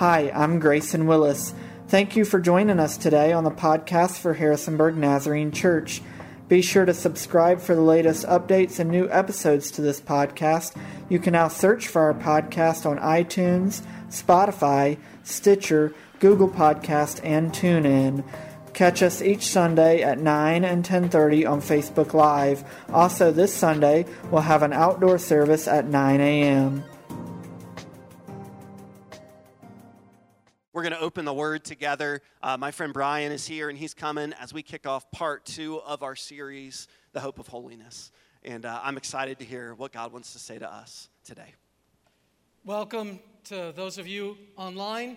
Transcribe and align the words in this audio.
Hi, 0.00 0.32
I'm 0.34 0.60
Grayson 0.60 1.06
Willis. 1.06 1.52
Thank 1.88 2.16
you 2.16 2.24
for 2.24 2.40
joining 2.40 2.80
us 2.80 2.96
today 2.96 3.34
on 3.34 3.44
the 3.44 3.50
podcast 3.50 4.18
for 4.18 4.32
Harrisonburg 4.32 4.96
Nazarene 4.96 5.52
Church. 5.52 6.00
Be 6.48 6.62
sure 6.62 6.86
to 6.86 6.94
subscribe 6.94 7.60
for 7.60 7.74
the 7.74 7.82
latest 7.82 8.24
updates 8.24 8.78
and 8.78 8.88
new 8.88 9.10
episodes 9.10 9.70
to 9.72 9.82
this 9.82 10.00
podcast. 10.00 10.74
You 11.10 11.18
can 11.18 11.34
now 11.34 11.48
search 11.48 11.86
for 11.86 12.00
our 12.00 12.14
podcast 12.14 12.86
on 12.86 12.96
iTunes, 12.98 13.82
Spotify, 14.08 14.96
Stitcher, 15.22 15.92
Google 16.18 16.48
Podcast, 16.48 17.20
and 17.22 17.52
TuneIn. 17.52 18.24
Catch 18.72 19.02
us 19.02 19.20
each 19.20 19.48
Sunday 19.48 20.02
at 20.02 20.18
9 20.18 20.64
and 20.64 20.82
10:30 20.82 21.44
on 21.44 21.60
Facebook 21.60 22.14
Live. 22.14 22.64
Also, 22.90 23.30
this 23.30 23.52
Sunday 23.52 24.06
we'll 24.30 24.40
have 24.40 24.62
an 24.62 24.72
outdoor 24.72 25.18
service 25.18 25.68
at 25.68 25.86
9 25.86 26.22
a.m. 26.22 26.84
We're 30.72 30.82
going 30.82 30.92
to 30.92 31.00
open 31.00 31.24
the 31.24 31.34
word 31.34 31.64
together. 31.64 32.22
Uh, 32.40 32.56
my 32.56 32.70
friend 32.70 32.92
Brian 32.92 33.32
is 33.32 33.44
here, 33.44 33.70
and 33.70 33.76
he's 33.76 33.92
coming 33.92 34.32
as 34.34 34.54
we 34.54 34.62
kick 34.62 34.86
off 34.86 35.10
part 35.10 35.44
two 35.44 35.80
of 35.80 36.04
our 36.04 36.14
series, 36.14 36.86
The 37.12 37.18
Hope 37.18 37.40
of 37.40 37.48
Holiness. 37.48 38.12
And 38.44 38.64
uh, 38.64 38.78
I'm 38.80 38.96
excited 38.96 39.40
to 39.40 39.44
hear 39.44 39.74
what 39.74 39.90
God 39.90 40.12
wants 40.12 40.32
to 40.34 40.38
say 40.38 40.60
to 40.60 40.72
us 40.72 41.08
today. 41.24 41.54
Welcome 42.64 43.18
to 43.46 43.72
those 43.74 43.98
of 43.98 44.06
you 44.06 44.38
online. 44.56 45.16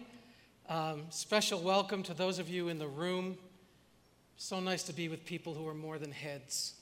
Um, 0.69 1.03
special 1.09 1.61
welcome 1.61 2.01
to 2.01 2.15
those 2.15 2.39
of 2.39 2.49
you 2.49 2.69
in 2.69 2.79
the 2.79 2.87
room. 2.87 3.37
So 4.37 4.59
nice 4.59 4.81
to 4.83 4.93
be 4.93 5.07
with 5.07 5.23
people 5.23 5.53
who 5.53 5.67
are 5.67 5.75
more 5.75 5.99
than 5.99 6.11
heads. 6.11 6.73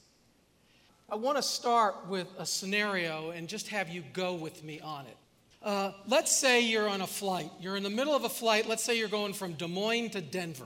I 1.09 1.15
want 1.15 1.35
to 1.35 1.43
start 1.43 2.07
with 2.07 2.27
a 2.39 2.45
scenario 2.45 3.31
and 3.31 3.49
just 3.49 3.67
have 3.67 3.89
you 3.89 4.01
go 4.13 4.33
with 4.33 4.63
me 4.63 4.79
on 4.79 5.07
it. 5.07 5.17
Uh, 5.63 5.91
let's 6.07 6.35
say 6.35 6.61
you're 6.61 6.89
on 6.89 7.01
a 7.01 7.07
flight. 7.07 7.51
You're 7.59 7.75
in 7.75 7.83
the 7.83 7.89
middle 7.89 8.15
of 8.15 8.23
a 8.23 8.29
flight. 8.29 8.67
Let's 8.67 8.83
say 8.83 8.97
you're 8.97 9.07
going 9.07 9.33
from 9.33 9.53
Des 9.53 9.67
Moines 9.67 10.09
to 10.11 10.21
Denver. 10.21 10.65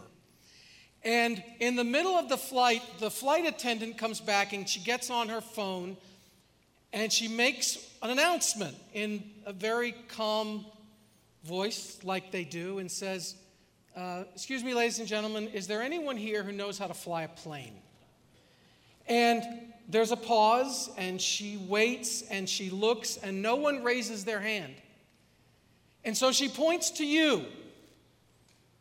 And 1.03 1.43
in 1.59 1.75
the 1.75 1.83
middle 1.83 2.13
of 2.13 2.29
the 2.29 2.37
flight, 2.37 2.81
the 2.99 3.11
flight 3.11 3.45
attendant 3.45 3.97
comes 3.97 4.21
back 4.21 4.53
and 4.53 4.67
she 4.67 4.79
gets 4.79 5.09
on 5.09 5.29
her 5.29 5.41
phone 5.41 5.97
and 6.93 7.11
she 7.11 7.27
makes 7.27 7.77
an 8.01 8.09
announcement 8.09 8.75
in 8.93 9.23
a 9.45 9.51
very 9.51 9.93
calm 10.07 10.65
voice, 11.43 11.99
like 12.03 12.31
they 12.31 12.45
do, 12.45 12.79
and 12.79 12.89
says, 12.89 13.35
uh, 13.97 14.23
Excuse 14.33 14.63
me, 14.63 14.73
ladies 14.73 14.99
and 14.99 15.07
gentlemen, 15.07 15.49
is 15.49 15.67
there 15.67 15.81
anyone 15.81 16.15
here 16.15 16.41
who 16.41 16.53
knows 16.53 16.77
how 16.77 16.87
to 16.87 16.93
fly 16.93 17.23
a 17.23 17.27
plane? 17.27 17.75
And 19.07 19.43
there's 19.89 20.11
a 20.11 20.17
pause, 20.17 20.89
and 20.97 21.21
she 21.21 21.57
waits 21.57 22.23
and 22.31 22.49
she 22.49 22.69
looks, 22.69 23.17
and 23.17 23.41
no 23.41 23.57
one 23.57 23.83
raises 23.83 24.23
their 24.23 24.39
hand. 24.39 24.73
And 26.05 26.15
so 26.15 26.31
she 26.31 26.47
points 26.47 26.91
to 26.91 27.05
you, 27.05 27.45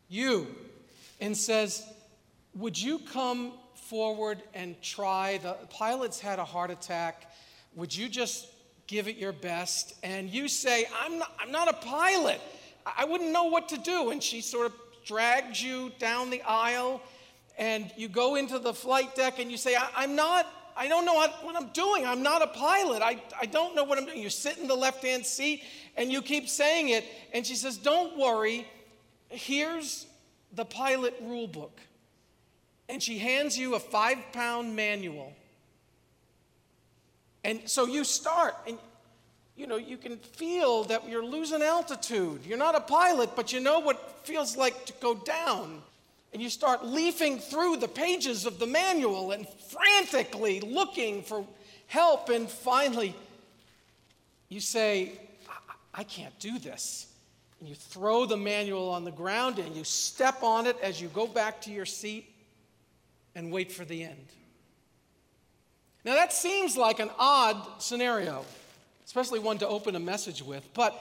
you, 0.08 0.46
and 1.22 1.34
says, 1.34 1.82
Would 2.54 2.80
you 2.80 2.98
come 2.98 3.52
forward 3.74 4.42
and 4.52 4.80
try? 4.82 5.38
The 5.38 5.54
pilot's 5.70 6.20
had 6.20 6.38
a 6.38 6.44
heart 6.44 6.70
attack. 6.70 7.32
Would 7.76 7.96
you 7.96 8.10
just 8.10 8.46
give 8.86 9.08
it 9.08 9.16
your 9.16 9.32
best? 9.32 9.94
And 10.02 10.28
you 10.28 10.48
say, 10.48 10.86
I'm 11.02 11.18
not, 11.18 11.32
I'm 11.40 11.50
not 11.50 11.68
a 11.68 11.72
pilot. 11.72 12.42
I 12.84 13.06
wouldn't 13.06 13.32
know 13.32 13.44
what 13.44 13.70
to 13.70 13.78
do. 13.78 14.10
And 14.10 14.22
she 14.22 14.42
sort 14.42 14.66
of 14.66 14.74
drags 15.06 15.62
you 15.62 15.92
down 15.98 16.28
the 16.28 16.42
aisle, 16.42 17.00
and 17.56 17.90
you 17.96 18.08
go 18.08 18.34
into 18.34 18.58
the 18.58 18.74
flight 18.74 19.14
deck 19.14 19.38
and 19.38 19.50
you 19.50 19.56
say, 19.56 19.76
I'm 19.96 20.14
not 20.14 20.46
I 20.76 20.88
don't 20.88 21.04
know 21.04 21.14
what 21.14 21.56
I'm 21.56 21.68
doing. 21.68 22.04
I'm 22.04 22.22
not 22.22 22.42
a 22.42 22.48
pilot. 22.48 23.00
I, 23.00 23.22
I 23.40 23.46
don't 23.46 23.76
know 23.76 23.84
what 23.84 23.98
I'm 23.98 24.06
doing. 24.06 24.20
You 24.20 24.30
sit 24.30 24.58
in 24.58 24.66
the 24.66 24.74
left 24.74 25.04
hand 25.04 25.24
seat 25.24 25.62
and 25.96 26.10
you 26.10 26.22
keep 26.22 26.48
saying 26.48 26.88
it. 26.88 27.04
And 27.32 27.46
she 27.46 27.54
says, 27.54 27.76
Don't 27.76 28.18
worry. 28.18 28.66
Here's 29.28 30.06
the 30.52 30.64
pilot 30.64 31.16
rule 31.22 31.48
book. 31.48 31.80
And 32.88 33.02
she 33.02 33.18
hands 33.18 33.58
you 33.58 33.74
a 33.74 33.80
five 33.80 34.18
pound 34.32 34.76
manual. 34.76 35.32
And 37.42 37.68
so 37.68 37.86
you 37.86 38.04
start, 38.04 38.54
and 38.66 38.78
you 39.56 39.66
know, 39.66 39.76
you 39.76 39.96
can 39.96 40.16
feel 40.16 40.84
that 40.84 41.08
you're 41.08 41.24
losing 41.24 41.62
altitude. 41.62 42.40
You're 42.46 42.58
not 42.58 42.74
a 42.74 42.80
pilot, 42.80 43.30
but 43.36 43.52
you 43.52 43.60
know 43.60 43.80
what 43.80 44.26
feels 44.26 44.56
like 44.56 44.86
to 44.86 44.92
go 45.00 45.14
down 45.14 45.82
and 46.34 46.42
you 46.42 46.50
start 46.50 46.84
leafing 46.84 47.38
through 47.38 47.76
the 47.76 47.86
pages 47.86 48.44
of 48.44 48.58
the 48.58 48.66
manual 48.66 49.30
and 49.30 49.46
frantically 49.70 50.60
looking 50.60 51.22
for 51.22 51.46
help. 51.86 52.28
And 52.28 52.50
finally, 52.50 53.14
you 54.48 54.58
say, 54.58 55.12
I, 55.94 56.04
can't 56.04 56.38
do 56.38 56.58
this. 56.58 57.06
And 57.60 57.68
you 57.68 57.74
throw 57.74 58.26
the 58.26 58.36
manual 58.36 58.90
on 58.90 59.04
the 59.04 59.12
ground 59.12 59.58
and 59.58 59.74
you 59.74 59.84
step 59.84 60.42
on 60.42 60.66
it 60.66 60.76
as 60.82 61.00
you 61.00 61.08
go 61.08 61.26
back 61.26 61.60
to 61.62 61.70
your 61.70 61.86
seat 61.86 62.28
and 63.34 63.52
wait 63.52 63.72
for 63.72 63.84
the 63.84 64.02
end. 64.02 64.26
Now, 66.04 66.14
that 66.14 66.32
seems 66.32 66.76
like 66.76 67.00
an 67.00 67.10
odd 67.18 67.80
scenario, 67.82 68.44
especially 69.06 69.38
one 69.38 69.58
to 69.58 69.68
open 69.68 69.96
a 69.96 70.00
message 70.00 70.42
with, 70.42 70.68
but 70.74 71.00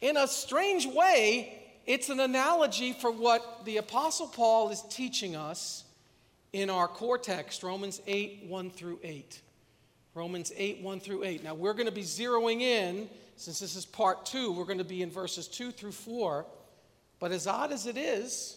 in 0.00 0.16
a 0.16 0.26
strange 0.26 0.86
way, 0.86 1.62
it's 1.86 2.08
an 2.08 2.18
analogy 2.18 2.92
for 2.92 3.10
what 3.10 3.64
the 3.64 3.76
Apostle 3.76 4.26
Paul 4.26 4.70
is 4.70 4.82
teaching 4.90 5.36
us 5.36 5.84
in 6.52 6.70
our 6.70 6.88
core 6.88 7.18
text, 7.18 7.62
Romans 7.62 8.00
8, 8.06 8.44
1 8.48 8.70
through 8.70 8.98
8. 9.02 9.40
Romans 10.14 10.52
8, 10.56 10.80
1 10.80 11.00
through 11.00 11.24
8. 11.24 11.42
Now, 11.42 11.54
we're 11.54 11.72
going 11.72 11.86
to 11.86 11.92
be 11.92 12.02
zeroing 12.02 12.60
in, 12.60 13.08
since 13.36 13.58
this 13.58 13.76
is 13.76 13.84
part 13.84 14.26
two, 14.26 14.52
we're 14.52 14.64
going 14.64 14.78
to 14.78 14.84
be 14.84 15.02
in 15.02 15.10
verses 15.10 15.48
2 15.48 15.70
through 15.70 15.92
4. 15.92 16.46
But 17.18 17.32
as 17.32 17.46
odd 17.46 17.72
as 17.72 17.86
it 17.86 17.96
is, 17.96 18.56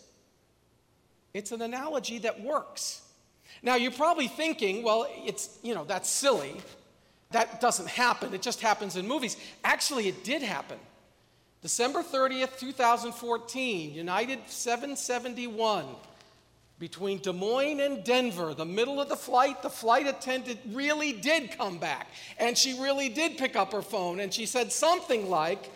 it's 1.33 1.51
an 1.51 1.61
analogy 1.61 2.19
that 2.19 2.41
works. 2.41 3.01
Now, 3.61 3.75
you're 3.75 3.91
probably 3.91 4.27
thinking, 4.27 4.83
well, 4.83 5.07
it's, 5.25 5.57
you 5.63 5.73
know, 5.73 5.83
that's 5.83 6.09
silly. 6.09 6.55
That 7.31 7.59
doesn't 7.59 7.87
happen. 7.87 8.33
It 8.33 8.41
just 8.41 8.61
happens 8.61 8.95
in 8.95 9.07
movies. 9.07 9.37
Actually, 9.63 10.07
it 10.07 10.23
did 10.23 10.41
happen. 10.41 10.77
December 11.61 12.03
30th, 12.03 12.59
2014, 12.59 13.93
United 13.93 14.39
771 14.47 15.85
between 16.79 17.19
Des 17.19 17.33
Moines 17.33 17.79
and 17.79 18.03
Denver, 18.03 18.53
the 18.53 18.65
middle 18.65 19.01
of 19.01 19.09
the 19.09 19.15
flight, 19.15 19.61
the 19.63 19.69
flight 19.69 20.07
attendant 20.07 20.59
really 20.71 21.11
did 21.11 21.57
come 21.57 21.79
back. 21.79 22.07
And 22.37 22.57
she 22.57 22.79
really 22.79 23.09
did 23.09 23.37
pick 23.37 23.55
up 23.55 23.71
her 23.71 23.81
phone 23.81 24.19
and 24.19 24.33
she 24.33 24.45
said 24.45 24.71
something 24.71 25.29
like, 25.29 25.71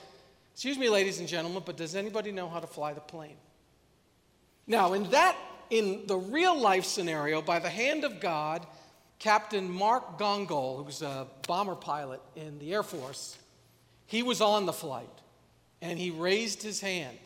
Excuse 0.53 0.77
me, 0.77 0.89
ladies 0.89 1.19
and 1.19 1.27
gentlemen, 1.27 1.63
but 1.65 1.77
does 1.77 1.95
anybody 1.95 2.31
know 2.31 2.47
how 2.47 2.59
to 2.59 2.67
fly 2.67 2.93
the 2.93 3.01
plane? 3.01 3.37
Now, 4.67 4.93
in 4.93 5.09
that, 5.09 5.35
in 5.69 6.03
the 6.05 6.17
real 6.17 6.59
life 6.59 6.85
scenario, 6.85 7.41
by 7.41 7.59
the 7.59 7.69
hand 7.69 8.03
of 8.03 8.19
God, 8.19 8.67
Captain 9.17 9.71
Mark 9.71 10.19
Gongol, 10.19 10.83
who's 10.83 11.01
a 11.01 11.25
bomber 11.47 11.75
pilot 11.75 12.21
in 12.35 12.59
the 12.59 12.73
Air 12.73 12.83
Force, 12.83 13.37
he 14.05 14.21
was 14.23 14.41
on 14.41 14.65
the 14.65 14.73
flight 14.73 15.07
and 15.81 15.97
he 15.97 16.11
raised 16.11 16.61
his 16.61 16.81
hand. 16.81 17.17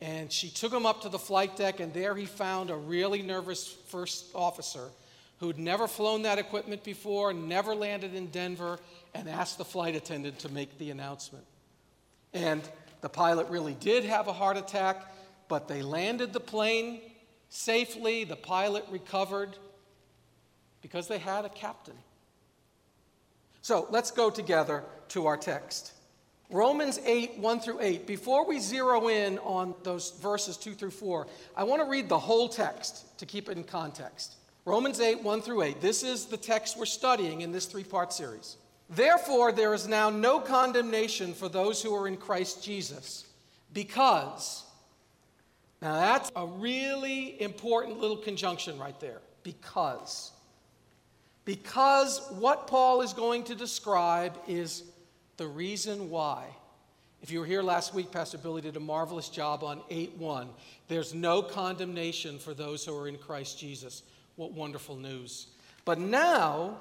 And 0.00 0.32
she 0.32 0.48
took 0.48 0.72
him 0.72 0.86
up 0.86 1.02
to 1.02 1.08
the 1.08 1.18
flight 1.18 1.56
deck, 1.56 1.80
and 1.80 1.92
there 1.92 2.14
he 2.14 2.24
found 2.24 2.70
a 2.70 2.76
really 2.76 3.22
nervous 3.22 3.66
first 3.88 4.26
officer 4.34 4.88
who'd 5.40 5.58
never 5.58 5.86
flown 5.88 6.22
that 6.22 6.38
equipment 6.38 6.84
before, 6.84 7.32
never 7.32 7.74
landed 7.74 8.14
in 8.14 8.26
Denver, 8.26 8.78
and 9.14 9.28
asked 9.28 9.58
the 9.58 9.64
flight 9.64 9.96
attendant 9.96 10.38
to 10.38 10.48
make 10.50 10.78
the 10.78 10.90
announcement. 10.90 11.44
And 12.32 12.62
the 13.00 13.08
pilot 13.08 13.48
really 13.48 13.74
did 13.74 14.04
have 14.04 14.28
a 14.28 14.32
heart 14.32 14.56
attack, 14.56 15.14
but 15.48 15.66
they 15.66 15.82
landed 15.82 16.32
the 16.32 16.40
plane 16.40 17.00
safely. 17.48 18.24
The 18.24 18.36
pilot 18.36 18.84
recovered 18.90 19.56
because 20.82 21.08
they 21.08 21.18
had 21.18 21.44
a 21.44 21.48
captain. 21.48 21.96
So 23.62 23.86
let's 23.90 24.10
go 24.10 24.30
together 24.30 24.84
to 25.08 25.26
our 25.26 25.36
text. 25.36 25.92
Romans 26.50 26.98
8, 27.04 27.38
1 27.38 27.60
through 27.60 27.80
8. 27.80 28.06
Before 28.06 28.46
we 28.46 28.58
zero 28.58 29.08
in 29.08 29.38
on 29.38 29.74
those 29.84 30.10
verses 30.20 30.56
2 30.56 30.74
through 30.74 30.90
4, 30.90 31.26
I 31.56 31.64
want 31.64 31.80
to 31.80 31.88
read 31.88 32.08
the 32.08 32.18
whole 32.18 32.48
text 32.48 33.16
to 33.18 33.26
keep 33.26 33.48
it 33.48 33.56
in 33.56 33.62
context. 33.62 34.34
Romans 34.64 35.00
8, 35.00 35.22
1 35.22 35.42
through 35.42 35.62
8. 35.62 35.80
This 35.80 36.02
is 36.02 36.26
the 36.26 36.36
text 36.36 36.76
we're 36.76 36.86
studying 36.86 37.42
in 37.42 37.52
this 37.52 37.66
three 37.66 37.84
part 37.84 38.12
series. 38.12 38.56
Therefore, 38.88 39.52
there 39.52 39.72
is 39.72 39.86
now 39.86 40.10
no 40.10 40.40
condemnation 40.40 41.34
for 41.34 41.48
those 41.48 41.80
who 41.80 41.94
are 41.94 42.08
in 42.08 42.16
Christ 42.16 42.64
Jesus, 42.64 43.26
because, 43.72 44.64
now 45.80 45.94
that's 45.94 46.32
a 46.34 46.46
really 46.46 47.40
important 47.40 48.00
little 48.00 48.16
conjunction 48.16 48.76
right 48.76 48.98
there. 48.98 49.20
Because. 49.44 50.32
Because 51.44 52.20
what 52.30 52.66
Paul 52.66 53.02
is 53.02 53.12
going 53.12 53.44
to 53.44 53.54
describe 53.54 54.36
is 54.48 54.82
the 55.40 55.48
reason 55.48 56.10
why. 56.10 56.44
If 57.22 57.30
you 57.30 57.40
were 57.40 57.46
here 57.46 57.62
last 57.62 57.94
week, 57.94 58.12
Pastor 58.12 58.36
Billy 58.36 58.60
did 58.60 58.76
a 58.76 58.80
marvelous 58.80 59.30
job 59.30 59.64
on 59.64 59.80
8 59.88 60.18
1. 60.18 60.50
There's 60.86 61.14
no 61.14 61.40
condemnation 61.40 62.38
for 62.38 62.52
those 62.52 62.84
who 62.84 62.94
are 62.94 63.08
in 63.08 63.16
Christ 63.16 63.58
Jesus. 63.58 64.02
What 64.36 64.52
wonderful 64.52 64.96
news. 64.96 65.46
But 65.86 65.98
now, 65.98 66.76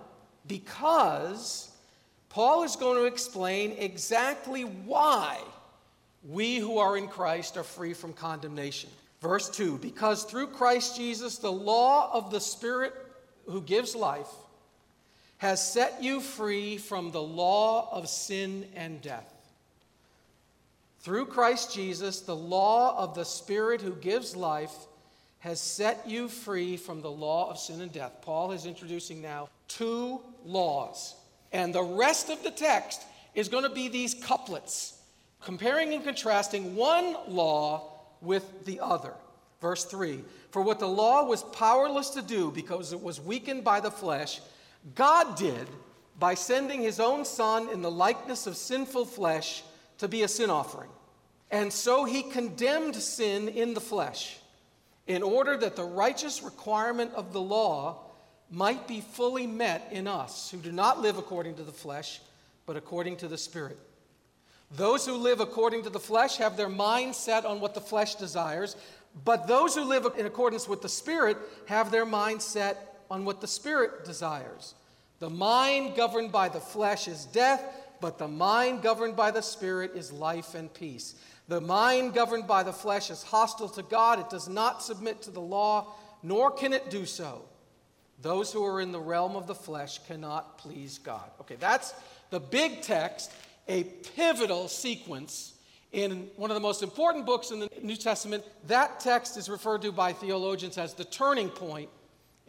because 0.45 1.71
Paul 2.27 2.63
is 2.63 2.75
going 2.75 2.97
to 2.97 3.05
explain 3.05 3.71
exactly 3.79 4.63
why 4.63 5.39
we 6.27 6.57
who 6.57 6.79
are 6.79 6.97
in 6.97 7.07
Christ 7.07 7.55
are 7.55 7.63
free 7.63 7.93
from 7.93 8.11
condemnation. 8.11 8.89
Verse 9.21 9.49
2 9.49 9.77
Because 9.77 10.25
through 10.25 10.47
Christ 10.47 10.97
Jesus, 10.97 11.37
the 11.37 11.49
law 11.49 12.11
of 12.11 12.29
the 12.29 12.41
Spirit 12.41 12.93
who 13.45 13.61
gives 13.61 13.95
life 13.95 14.27
has 15.39 15.65
set 15.65 16.03
you 16.03 16.19
free 16.19 16.77
from 16.77 17.11
the 17.11 17.21
law 17.21 17.89
of 17.91 18.07
sin 18.07 18.65
and 18.75 19.01
death. 19.01 19.33
Through 20.99 21.27
Christ 21.27 21.73
Jesus, 21.73 22.19
the 22.19 22.35
law 22.35 23.01
of 23.01 23.15
the 23.15 23.23
Spirit 23.23 23.81
who 23.81 23.95
gives 23.95 24.35
life 24.35 24.73
has 25.39 25.61
set 25.61 26.05
you 26.05 26.27
free 26.27 26.75
from 26.75 27.01
the 27.01 27.09
law 27.09 27.49
of 27.49 27.57
sin 27.57 27.79
and 27.79 27.91
death. 27.91 28.17
Paul 28.21 28.51
is 28.51 28.65
introducing 28.65 29.21
now 29.21 29.47
two 29.69 30.19
laws. 30.45 31.15
And 31.53 31.73
the 31.73 31.83
rest 31.83 32.29
of 32.29 32.43
the 32.43 32.51
text 32.51 33.01
is 33.33 33.47
going 33.47 33.63
to 33.63 33.69
be 33.69 33.87
these 33.87 34.13
couplets, 34.13 34.99
comparing 35.41 35.93
and 35.93 36.03
contrasting 36.03 36.75
one 36.75 37.15
law 37.29 37.93
with 38.21 38.65
the 38.65 38.81
other. 38.81 39.13
Verse 39.61 39.85
3 39.85 40.21
For 40.51 40.61
what 40.61 40.79
the 40.79 40.87
law 40.87 41.23
was 41.23 41.43
powerless 41.43 42.09
to 42.11 42.21
do 42.21 42.51
because 42.51 42.91
it 42.91 43.01
was 43.01 43.21
weakened 43.21 43.63
by 43.63 43.79
the 43.79 43.91
flesh, 43.91 44.41
God 44.95 45.37
did 45.37 45.67
by 46.17 46.33
sending 46.33 46.81
his 46.81 46.99
own 46.99 47.25
Son 47.25 47.69
in 47.69 47.81
the 47.81 47.91
likeness 47.91 48.47
of 48.47 48.57
sinful 48.57 49.05
flesh 49.05 49.63
to 49.99 50.07
be 50.07 50.23
a 50.23 50.27
sin 50.27 50.49
offering. 50.49 50.89
And 51.51 51.71
so 51.71 52.05
he 52.05 52.23
condemned 52.23 52.95
sin 52.95 53.47
in 53.47 53.73
the 53.73 53.81
flesh 53.81 54.37
in 55.07 55.23
order 55.23 55.57
that 55.57 55.75
the 55.75 55.83
righteous 55.83 56.43
requirement 56.43 57.11
of 57.15 57.33
the 57.33 57.41
law 57.41 57.97
might 58.51 58.87
be 58.87 59.01
fully 59.01 59.47
met 59.47 59.87
in 59.91 60.07
us 60.07 60.51
who 60.51 60.57
do 60.57 60.71
not 60.71 61.01
live 61.01 61.17
according 61.17 61.55
to 61.55 61.63
the 61.63 61.71
flesh, 61.71 62.21
but 62.65 62.77
according 62.77 63.17
to 63.17 63.27
the 63.27 63.37
Spirit. 63.37 63.77
Those 64.71 65.05
who 65.05 65.15
live 65.15 65.39
according 65.39 65.83
to 65.83 65.89
the 65.89 65.99
flesh 65.99 66.37
have 66.37 66.55
their 66.55 66.69
mind 66.69 67.15
set 67.15 67.45
on 67.45 67.59
what 67.59 67.73
the 67.73 67.81
flesh 67.81 68.15
desires, 68.15 68.75
but 69.25 69.47
those 69.47 69.73
who 69.73 69.83
live 69.83 70.07
in 70.17 70.27
accordance 70.27 70.67
with 70.67 70.81
the 70.81 70.89
Spirit 70.89 71.37
have 71.65 71.89
their 71.89 72.05
mind 72.05 72.41
set 72.41 72.88
on 73.09 73.25
what 73.25 73.41
the 73.41 73.47
Spirit 73.47 74.05
desires. 74.05 74.75
The 75.19 75.29
mind 75.29 75.95
governed 75.95 76.31
by 76.31 76.49
the 76.49 76.59
flesh 76.59 77.07
is 77.07 77.25
death, 77.25 77.63
but 78.01 78.17
the 78.17 78.27
mind 78.27 78.81
governed 78.81 79.15
by 79.15 79.31
the 79.31 79.41
Spirit 79.41 79.91
is 79.95 80.11
life 80.11 80.55
and 80.55 80.73
peace. 80.73 81.15
The 81.47 81.59
mind 81.59 82.13
governed 82.13 82.47
by 82.47 82.63
the 82.63 82.73
flesh 82.73 83.09
is 83.09 83.23
hostile 83.23 83.69
to 83.69 83.83
God. 83.83 84.19
It 84.19 84.29
does 84.29 84.47
not 84.47 84.83
submit 84.83 85.21
to 85.23 85.31
the 85.31 85.41
law, 85.41 85.93
nor 86.23 86.51
can 86.51 86.73
it 86.73 86.89
do 86.89 87.05
so. 87.05 87.41
Those 88.21 88.51
who 88.51 88.63
are 88.65 88.81
in 88.81 88.91
the 88.91 88.99
realm 88.99 89.35
of 89.35 89.47
the 89.47 89.55
flesh 89.55 89.99
cannot 90.07 90.57
please 90.57 90.99
God. 90.99 91.31
Okay, 91.41 91.55
that's 91.59 91.93
the 92.29 92.39
big 92.39 92.81
text, 92.81 93.31
a 93.67 93.83
pivotal 93.83 94.67
sequence 94.67 95.53
in 95.91 96.27
one 96.35 96.51
of 96.51 96.55
the 96.55 96.61
most 96.61 96.83
important 96.83 97.25
books 97.25 97.51
in 97.51 97.59
the 97.59 97.69
New 97.81 97.95
Testament. 97.95 98.43
That 98.67 98.99
text 98.99 99.37
is 99.37 99.49
referred 99.49 99.81
to 99.81 99.91
by 99.91 100.13
theologians 100.13 100.77
as 100.77 100.93
the 100.93 101.05
turning 101.05 101.49
point 101.49 101.89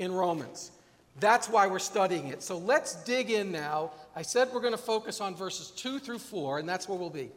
in 0.01 0.11
Romans. 0.11 0.73
That's 1.21 1.49
why 1.49 1.67
we're 1.67 1.79
studying 1.79 2.29
it. 2.29 2.43
So 2.43 2.57
let's 2.57 2.95
dig 3.05 3.31
in 3.31 3.53
now. 3.53 3.93
I 4.17 4.23
said 4.23 4.49
we're 4.53 4.63
going 4.63 4.73
to 4.73 4.79
focus 4.79 5.21
on 5.21 5.37
verses 5.37 5.71
2 5.71 5.99
through 5.99 6.19
4, 6.19 6.59
and 6.59 6.69
that's 6.69 6.89
where 6.89 6.99
we'll 6.99 7.11
be. 7.11 7.31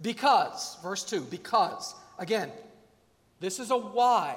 Because, 0.00 0.78
verse 0.82 1.04
2, 1.04 1.20
because, 1.30 1.94
again, 2.18 2.50
this 3.38 3.60
is 3.60 3.70
a 3.70 3.76
why. 3.76 4.36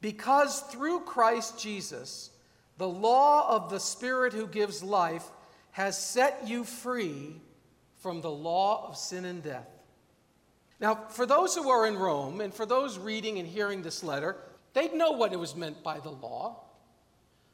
Because 0.00 0.60
through 0.60 1.00
Christ 1.00 1.58
Jesus, 1.58 2.30
the 2.78 2.88
law 2.88 3.56
of 3.56 3.68
the 3.68 3.80
Spirit 3.80 4.32
who 4.32 4.46
gives 4.46 4.82
life 4.82 5.24
has 5.72 5.98
set 5.98 6.46
you 6.46 6.62
free 6.62 7.34
from 7.98 8.20
the 8.20 8.30
law 8.30 8.86
of 8.88 8.96
sin 8.96 9.24
and 9.24 9.42
death. 9.42 9.68
Now, 10.78 10.94
for 10.94 11.26
those 11.26 11.56
who 11.56 11.68
are 11.68 11.86
in 11.86 11.96
Rome, 11.96 12.40
and 12.40 12.54
for 12.54 12.66
those 12.66 12.96
reading 12.98 13.38
and 13.38 13.48
hearing 13.48 13.82
this 13.82 14.04
letter, 14.04 14.36
they'd 14.76 14.92
know 14.92 15.12
what 15.12 15.32
it 15.32 15.38
was 15.38 15.56
meant 15.56 15.82
by 15.82 15.98
the 15.98 16.10
law. 16.10 16.60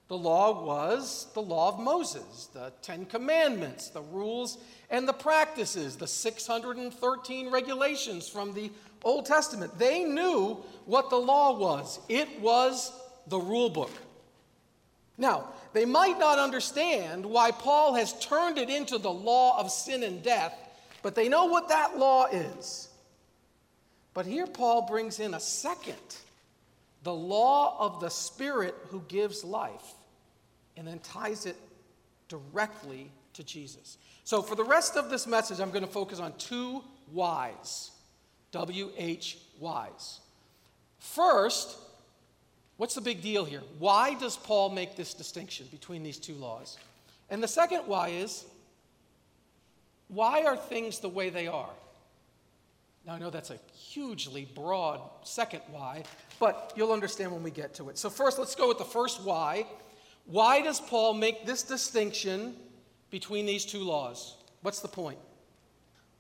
The 0.09 0.19
law 0.19 0.67
was 0.67 1.29
the 1.35 1.41
law 1.41 1.69
of 1.69 1.79
Moses, 1.79 2.49
the 2.53 2.73
Ten 2.83 3.07
Commandments, 3.07 3.89
the 3.89 4.03
rules 4.03 4.59
and 4.91 5.07
the 5.07 5.13
practices, 5.13 5.97
the 5.97 6.07
613 6.07 7.51
regulations 7.51 8.29
from 8.29 8.53
the 8.53 8.73
Old 9.05 9.25
Testament. 9.25 9.79
They 9.79 10.03
knew 10.03 10.63
what 10.85 11.11
the 11.11 11.17
law 11.17 11.57
was, 11.57 12.01
it 12.09 12.41
was 12.41 12.93
the 13.29 13.39
rule 13.39 13.71
book. 13.71 13.93
Now, 15.17 15.51
they 15.73 15.85
might 15.85 16.19
not 16.19 16.41
understand 16.41 17.25
why 17.25 17.53
Paul 17.53 17.95
has 17.95 18.19
turned 18.19 18.59
it 18.59 18.69
into 18.69 18.99
the 18.99 19.13
law 19.13 19.61
of 19.61 19.71
sin 19.71 20.03
and 20.03 20.23
death, 20.25 20.55
but 21.03 21.15
they 21.15 21.29
know 21.29 21.45
what 21.45 21.69
that 21.69 21.97
law 21.97 22.27
is. 22.27 22.89
But 24.13 24.27
here 24.27 24.49
Paul 24.49 24.83
brings 24.83 25.21
in 25.21 25.35
a 25.35 25.41
second 25.41 25.97
the 27.02 27.14
law 27.14 27.76
of 27.78 28.00
the 28.00 28.08
Spirit 28.08 28.75
who 28.88 29.02
gives 29.08 29.44
life, 29.44 29.94
and 30.76 30.87
then 30.87 30.99
ties 31.00 31.46
it 31.46 31.56
directly 32.28 33.10
to 33.34 33.43
Jesus. 33.43 33.99
So, 34.25 34.43
for 34.43 34.54
the 34.54 34.64
rest 34.64 34.96
of 34.96 35.10
this 35.10 35.26
message, 35.26 35.60
I'm 35.60 35.70
going 35.70 35.84
to 35.84 35.90
focus 35.90 36.20
on 36.20 36.32
two 36.38 36.82
whys. 37.10 37.90
W 38.52 38.90
H 38.96 39.38
Ys. 39.60 40.20
First, 40.99 41.78
what's 42.76 42.94
the 42.94 43.00
big 43.00 43.22
deal 43.22 43.44
here? 43.44 43.62
Why 43.78 44.14
does 44.14 44.37
Paul 44.37 44.70
make 44.70 44.94
this 44.94 45.14
distinction 45.14 45.66
between 45.70 46.02
these 46.02 46.19
two 46.19 46.34
laws? 46.34 46.78
And 47.31 47.43
the 47.43 47.49
second 47.49 47.81
why 47.87 48.08
is 48.08 48.44
why 50.08 50.44
are 50.44 50.56
things 50.56 50.99
the 50.99 51.08
way 51.08 51.31
they 51.31 51.46
are? 51.46 51.70
Now, 53.06 53.14
I 53.14 53.19
know 53.19 53.31
that's 53.31 53.50
a 53.50 53.58
hugely 53.75 54.44
broad 54.54 55.00
second 55.25 55.62
why, 55.70 56.04
but 56.38 56.72
you'll 56.76 56.93
understand 56.93 57.32
when 57.32 57.43
we 57.43 57.50
get 57.50 57.75
to 57.75 57.88
it. 57.88 57.99
So, 57.99 58.08
first, 58.08 58.38
let's 58.38 58.54
go 58.54 58.69
with 58.69 58.78
the 58.78 58.84
first 58.84 59.22
why. 59.22 59.66
Why 60.26 60.62
does 60.62 60.81
Paul 60.81 61.14
make 61.14 61.44
this 61.44 61.64
distinction 61.64 62.54
between 63.10 63.44
these 63.44 63.64
two 63.64 63.81
laws? 63.81 64.37
What's 64.62 64.81
the 64.81 64.88
point? 64.88 65.19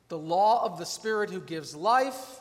The 0.08 0.18
law 0.18 0.64
of 0.64 0.78
the 0.78 0.84
Spirit 0.84 1.30
who 1.30 1.40
gives 1.40 1.74
life 1.74 2.40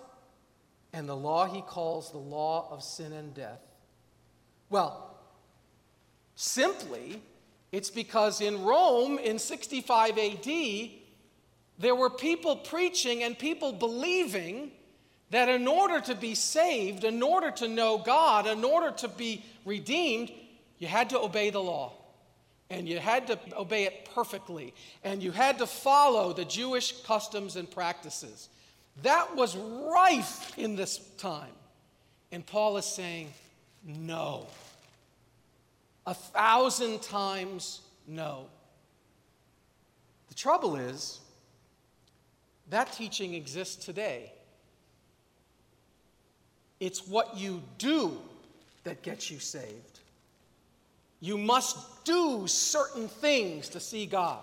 and 0.92 1.08
the 1.08 1.16
law 1.16 1.46
he 1.46 1.62
calls 1.62 2.12
the 2.12 2.18
law 2.18 2.68
of 2.72 2.84
sin 2.84 3.14
and 3.14 3.34
death. 3.34 3.62
Well, 4.70 5.16
simply, 6.36 7.22
it's 7.72 7.90
because 7.90 8.42
in 8.42 8.64
Rome 8.64 9.20
in 9.20 9.40
65 9.40 10.18
AD, 10.18 10.92
there 11.80 11.96
were 11.96 12.10
people 12.10 12.56
preaching 12.56 13.24
and 13.24 13.38
people 13.38 13.72
believing 13.74 14.72
that 15.32 15.50
in 15.50 15.68
order 15.68 16.00
to 16.02 16.14
be 16.14 16.36
saved, 16.36 17.04
in 17.04 17.24
order 17.24 17.52
to 17.52 17.68
know 17.68 17.98
God, 17.98 18.48
in 18.48 18.64
order 18.64 18.92
to 18.92 19.08
be 19.08 19.44
redeemed, 19.66 20.32
you 20.78 20.88
had 20.88 21.10
to 21.12 21.20
obey 21.20 21.50
the 21.50 21.62
law 21.62 21.94
and 22.72 22.88
you 22.88 23.00
had 23.00 23.28
to 23.28 23.38
obey 23.58 23.84
it 23.84 24.10
perfectly, 24.16 24.74
and 25.04 25.22
you 25.22 25.32
had 25.32 25.58
to 25.58 25.68
follow 25.68 26.32
the 26.32 26.46
Jewish 26.46 27.04
customs 27.04 27.58
and 27.58 27.70
practices. 27.70 28.48
That 29.04 29.36
was 29.36 29.58
rife 29.58 30.58
in 30.58 30.78
this 30.78 30.98
time. 31.18 31.52
And 32.32 32.46
Paul 32.46 32.78
is 32.78 32.86
saying, 32.86 33.34
no. 33.86 34.48
A 36.06 36.14
thousand 36.14 37.02
times 37.02 37.82
no. 38.08 38.46
The 40.30 40.36
trouble 40.36 40.78
is, 40.78 41.20
that 42.72 42.92
teaching 42.94 43.34
exists 43.34 43.86
today. 43.86 44.32
It's 46.80 47.08
what 47.08 47.38
you 47.38 47.62
do 47.78 48.18
that 48.84 49.04
gets 49.04 49.30
you 49.30 49.40
saved. 49.40 50.00
You 51.20 51.38
must 51.38 52.04
do 52.04 52.48
certain 52.48 53.08
things 53.08 53.70
to 53.70 53.80
see 53.80 54.08
God. 54.08 54.40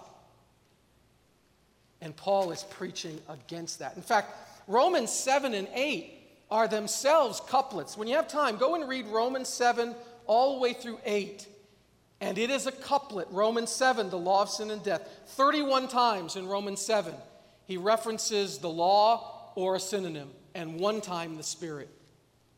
And 2.00 2.16
Paul 2.16 2.52
is 2.52 2.62
preaching 2.62 3.20
against 3.28 3.80
that. 3.80 3.96
In 3.96 4.02
fact, 4.02 4.32
Romans 4.68 5.10
7 5.10 5.54
and 5.54 5.66
8 5.74 6.12
are 6.50 6.68
themselves 6.68 7.40
couplets. 7.48 7.96
When 7.96 8.06
you 8.06 8.14
have 8.14 8.28
time, 8.28 8.56
go 8.56 8.76
and 8.76 8.88
read 8.88 9.06
Romans 9.06 9.48
7 9.48 9.94
all 10.26 10.54
the 10.54 10.60
way 10.60 10.74
through 10.74 11.00
8. 11.04 11.46
And 12.20 12.38
it 12.38 12.50
is 12.50 12.66
a 12.66 12.72
couplet. 12.72 13.26
Romans 13.30 13.70
7, 13.70 14.10
the 14.10 14.18
law 14.18 14.42
of 14.42 14.50
sin 14.50 14.70
and 14.70 14.82
death. 14.82 15.08
31 15.26 15.88
times 15.88 16.36
in 16.36 16.46
Romans 16.46 16.80
7, 16.80 17.14
he 17.68 17.76
references 17.76 18.58
the 18.58 18.70
law 18.70 19.52
or 19.54 19.76
a 19.76 19.80
synonym, 19.80 20.30
and 20.54 20.80
one 20.80 21.02
time 21.02 21.36
the 21.36 21.42
Spirit. 21.42 21.90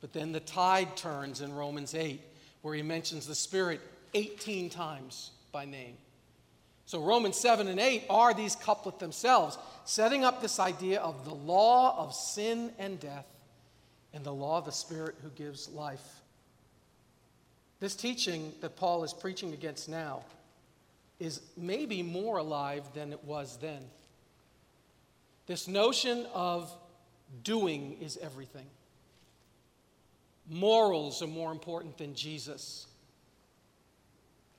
But 0.00 0.12
then 0.12 0.30
the 0.30 0.40
tide 0.40 0.96
turns 0.96 1.40
in 1.40 1.52
Romans 1.52 1.94
8, 1.94 2.20
where 2.62 2.74
he 2.74 2.82
mentions 2.82 3.26
the 3.26 3.34
Spirit 3.34 3.80
18 4.14 4.70
times 4.70 5.32
by 5.50 5.64
name. 5.64 5.96
So 6.86 7.00
Romans 7.00 7.36
7 7.36 7.66
and 7.66 7.80
8 7.80 8.04
are 8.08 8.32
these 8.32 8.54
couplet 8.54 9.00
themselves, 9.00 9.58
setting 9.84 10.24
up 10.24 10.40
this 10.40 10.60
idea 10.60 11.00
of 11.00 11.24
the 11.24 11.34
law 11.34 11.98
of 11.98 12.14
sin 12.14 12.72
and 12.78 12.98
death 13.00 13.26
and 14.14 14.24
the 14.24 14.32
law 14.32 14.58
of 14.58 14.64
the 14.64 14.72
Spirit 14.72 15.16
who 15.22 15.30
gives 15.30 15.68
life. 15.68 16.20
This 17.80 17.96
teaching 17.96 18.52
that 18.60 18.76
Paul 18.76 19.02
is 19.02 19.12
preaching 19.12 19.54
against 19.54 19.88
now 19.88 20.22
is 21.18 21.40
maybe 21.56 22.00
more 22.02 22.38
alive 22.38 22.84
than 22.94 23.12
it 23.12 23.24
was 23.24 23.56
then. 23.60 23.82
This 25.50 25.66
notion 25.66 26.28
of 26.32 26.72
doing 27.42 27.96
is 28.00 28.16
everything. 28.22 28.66
Morals 30.48 31.22
are 31.22 31.26
more 31.26 31.50
important 31.50 31.98
than 31.98 32.14
Jesus. 32.14 32.86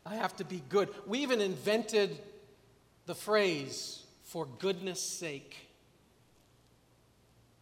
I 0.05 0.15
have 0.15 0.35
to 0.35 0.43
be 0.43 0.61
good. 0.67 0.89
We 1.07 1.19
even 1.19 1.39
invented 1.39 2.19
the 3.05 3.15
phrase, 3.15 4.03
for 4.25 4.45
goodness 4.59 4.99
sake, 4.99 5.55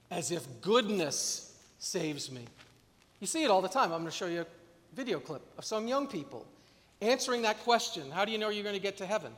as 0.09 0.31
if 0.31 0.43
goodness 0.61 1.55
saves 1.77 2.31
me. 2.31 2.45
You 3.19 3.27
see 3.27 3.43
it 3.43 3.51
all 3.51 3.61
the 3.61 3.69
time. 3.69 3.91
I'm 3.91 3.99
going 3.99 4.05
to 4.05 4.11
show 4.11 4.25
you 4.25 4.41
a 4.41 4.95
video 4.95 5.19
clip 5.19 5.43
of 5.55 5.65
some 5.65 5.87
young 5.87 6.07
people 6.07 6.47
answering 6.99 7.43
that 7.43 7.59
question 7.59 8.09
How 8.09 8.25
do 8.25 8.31
you 8.31 8.39
know 8.39 8.49
you're 8.49 8.63
going 8.63 8.73
to 8.73 8.81
get 8.81 8.97
to 8.97 9.05
heaven? 9.05 9.33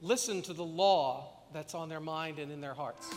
Listen 0.00 0.42
to 0.42 0.52
the 0.52 0.64
law 0.64 1.33
that's 1.54 1.74
on 1.74 1.88
their 1.88 2.00
mind 2.00 2.40
and 2.40 2.50
in 2.50 2.60
their 2.60 2.74
hearts. 2.74 3.08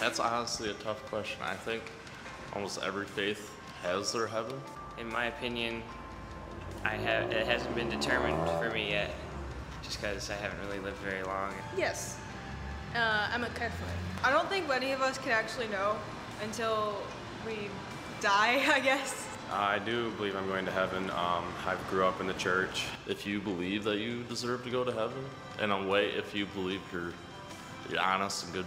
That's 0.00 0.20
honestly 0.20 0.70
a 0.70 0.74
tough 0.74 1.04
question. 1.06 1.42
I 1.42 1.54
think 1.54 1.82
almost 2.54 2.80
every 2.82 3.04
faith 3.04 3.54
has 3.82 4.12
their 4.12 4.28
heaven. 4.28 4.58
In 4.98 5.08
my 5.08 5.26
opinion, 5.26 5.82
I 6.84 6.94
have 6.94 7.30
it 7.32 7.46
hasn't 7.46 7.74
been 7.74 7.90
determined 7.90 8.38
for 8.58 8.70
me 8.70 8.90
yet, 8.90 9.10
just 9.82 10.00
because 10.00 10.30
I 10.30 10.34
haven't 10.34 10.60
really 10.66 10.78
lived 10.78 10.96
very 10.98 11.22
long. 11.24 11.52
Yes. 11.76 12.18
Uh, 12.94 13.28
I'm 13.32 13.44
a 13.44 13.48
Catholic. 13.48 13.90
I 14.24 14.30
don't 14.30 14.48
think 14.48 14.70
any 14.70 14.92
of 14.92 15.02
us 15.02 15.18
can 15.18 15.32
actually 15.32 15.68
know 15.68 15.96
until 16.42 16.96
we 17.44 17.68
die, 18.20 18.62
I 18.72 18.80
guess. 18.80 19.29
I 19.52 19.80
do 19.80 20.10
believe 20.12 20.36
I'm 20.36 20.46
going 20.46 20.64
to 20.66 20.70
heaven. 20.70 21.10
Um, 21.10 21.44
I 21.66 21.76
grew 21.88 22.04
up 22.04 22.20
in 22.20 22.26
the 22.26 22.34
church. 22.34 22.86
If 23.08 23.26
you 23.26 23.40
believe 23.40 23.84
that 23.84 23.98
you 23.98 24.22
deserve 24.24 24.62
to 24.64 24.70
go 24.70 24.84
to 24.84 24.92
heaven, 24.92 25.24
in 25.60 25.70
a 25.70 25.86
way, 25.86 26.06
if 26.10 26.34
you 26.34 26.46
believe 26.46 26.80
you're, 26.92 27.12
you're 27.90 28.00
honest 28.00 28.44
and 28.44 28.52
good 28.52 28.66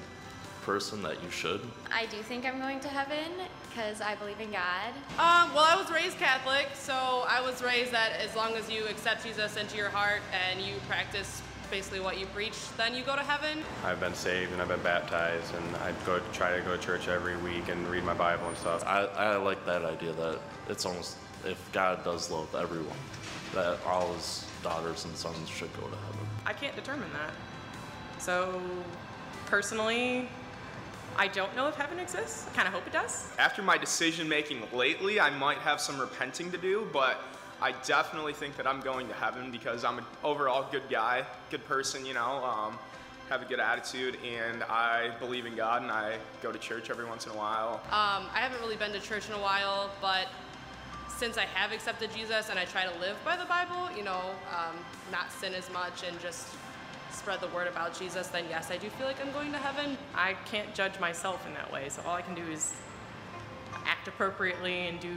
person, 0.63 1.02
that 1.04 1.24
you 1.24 1.30
should. 1.30 1.62
I 1.92 2.06
do 2.08 2.18
think 2.18 2.46
I'm 2.46 2.60
going 2.60 2.80
to 2.82 2.90
heaven 2.90 3.32
because 3.70 4.02
I 4.02 4.16
believe 4.16 4.40
in 4.40 4.52
God. 4.52 4.90
Um, 5.18 5.54
well, 5.54 5.66
I 5.66 5.75
was 5.80 5.90
raised 5.92 6.18
Catholic, 6.18 6.70
so 6.74 6.94
I 7.28 7.42
was 7.42 7.63
raised 7.63 7.92
that 7.92 8.20
as 8.20 8.36
long 8.36 8.54
as 8.56 8.70
you 8.70 8.86
accept 8.86 9.25
Jesus 9.25 9.56
into 9.58 9.78
your 9.78 9.90
heart 9.90 10.22
and 10.50 10.62
you 10.62 10.75
practice 10.88 11.42
basically 11.74 12.00
what 12.00 12.20
you 12.20 12.27
preach, 12.27 12.53
then 12.77 12.94
you 12.94 13.01
go 13.01 13.15
to 13.15 13.24
heaven. 13.24 13.63
I've 13.84 14.00
been 14.00 14.13
saved 14.13 14.51
and 14.51 14.62
I've 14.62 14.68
been 14.68 14.84
baptized, 14.84 15.56
and 15.56 15.75
I 15.77 15.92
go 16.06 16.22
try 16.32 16.56
to 16.56 16.62
go 16.62 16.77
to 16.77 16.77
church 16.77 17.08
every 17.08 17.36
week 17.38 17.68
and 17.68 17.88
read 17.88 18.03
my 18.03 18.13
Bible 18.13 18.48
and 18.48 18.56
stuff. 18.58 18.84
I, 18.86 19.06
I 19.06 19.38
like 19.38 19.65
that 19.65 19.84
idea 19.84 20.13
that 20.13 20.38
it's 20.70 20.86
almost, 20.86 21.18
if 21.44 21.58
God 21.72 22.03
does 22.03 22.30
love 22.30 22.53
everyone, 22.53 22.96
that 23.56 23.80
all 23.88 24.13
his 24.13 24.46
daughters 24.62 25.06
and 25.06 25.15
sons 25.15 25.50
should 25.50 25.74
go 25.74 25.88
to 25.88 25.96
heaven. 25.96 26.20
I 26.46 26.53
can't 26.53 26.75
determine 26.75 27.10
that. 27.13 28.22
So, 28.22 28.62
personally, 29.48 30.30
I 31.18 31.27
don't 31.27 31.56
know 31.56 31.68
if 31.70 31.74
heaven 31.74 31.98
exists. 31.98 32.48
I 32.51 32.56
kind 32.56 32.68
of 32.68 32.74
hope 32.75 32.86
it 32.86 32.94
does. 32.94 33.32
After 33.39 33.63
my 33.63 33.80
decision 33.80 34.30
making 34.30 34.62
lately, 34.74 35.20
I 35.20 35.32
might 35.32 35.58
have 35.58 35.82
some 35.82 36.00
repenting 36.00 36.51
to 36.51 36.58
do, 36.60 36.88
but 36.94 37.20
I 37.62 37.74
definitely 37.86 38.33
think 38.33 38.57
that 38.57 38.67
I'm 38.67 38.81
going 38.81 39.07
to 39.07 39.13
heaven 39.13 39.51
because 39.51 39.83
I'm 39.83 39.98
an 39.98 40.05
overall 40.24 40.65
good 40.72 40.83
guy, 40.89 41.25
good 41.50 41.65
person, 41.65 42.05
you 42.05 42.13
know, 42.13 42.43
um, 42.43 42.77
have 43.29 43.41
a 43.41 43.45
good 43.45 43.60
attitude, 43.60 44.17
and 44.25 44.63
I 44.63 45.12
believe 45.19 45.45
in 45.45 45.55
God, 45.55 45.81
and 45.81 45.91
I 45.91 46.17
go 46.41 46.51
to 46.51 46.60
church 46.60 46.89
every 46.89 47.05
once 47.05 47.25
in 47.25 47.31
a 47.31 47.36
while. 47.36 47.81
Um, 47.86 48.27
I 48.33 48.39
haven't 48.39 48.60
really 48.60 48.75
been 48.75 48.91
to 48.91 49.00
church 49.00 49.29
in 49.29 49.36
a 49.36 49.39
while, 49.39 49.89
but 50.01 50.27
since 51.07 51.38
I 51.38 51.45
have 51.45 51.72
accepted 51.72 52.12
Jesus 52.13 52.50
and 52.50 52.60
I 52.60 52.65
try 52.65 52.86
to 52.86 53.00
live 53.00 53.15
by 53.24 53.38
the 53.38 53.45
Bible, 53.45 53.95
you 53.95 54.03
know, 54.03 54.22
um, 54.51 54.75
not 55.12 55.31
sin 55.31 55.53
as 55.53 55.72
much 55.72 56.03
and 56.07 56.19
just 56.19 56.48
spread 57.12 57.39
the 57.39 57.48
word 57.50 57.67
about 57.67 57.98
Jesus, 57.98 58.27
then 58.27 58.43
yes, 58.50 58.72
I 58.72 58.77
do 58.77 58.89
feel 58.89 59.07
like 59.07 59.24
I'm 59.25 59.31
going 59.31 59.51
to 59.51 59.57
heaven. 59.57 59.98
I 60.15 60.33
can't 60.45 60.74
judge 60.74 61.00
myself 61.00 61.45
in 61.48 61.53
that 61.53 61.72
way, 61.72 61.88
so 61.89 62.01
all 62.05 62.15
I 62.15 62.22
can 62.22 62.36
do 62.36 62.43
is 62.51 62.75
act 63.86 64.07
appropriately 64.07 64.88
and 64.88 65.00
do 65.00 65.15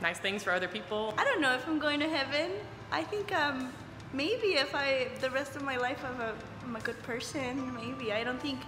nice 0.00 0.18
things 0.18 0.42
for 0.42 0.52
other 0.52 0.68
people. 0.68 1.14
I 1.18 1.24
don't 1.24 1.40
know 1.40 1.54
if 1.54 1.66
I'm 1.66 1.78
going 1.78 2.00
to 2.00 2.08
heaven. 2.08 2.50
I 2.92 3.02
think 3.02 3.34
um, 3.34 3.72
maybe 4.12 4.54
if 4.54 4.74
I, 4.74 5.08
the 5.20 5.30
rest 5.30 5.56
of 5.56 5.62
my 5.62 5.76
life, 5.76 6.04
I'm 6.04 6.20
a, 6.20 6.32
I'm 6.64 6.76
a 6.76 6.80
good 6.80 7.00
person, 7.02 7.74
maybe. 7.74 8.12
I 8.12 8.24
don't 8.24 8.40
think 8.40 8.60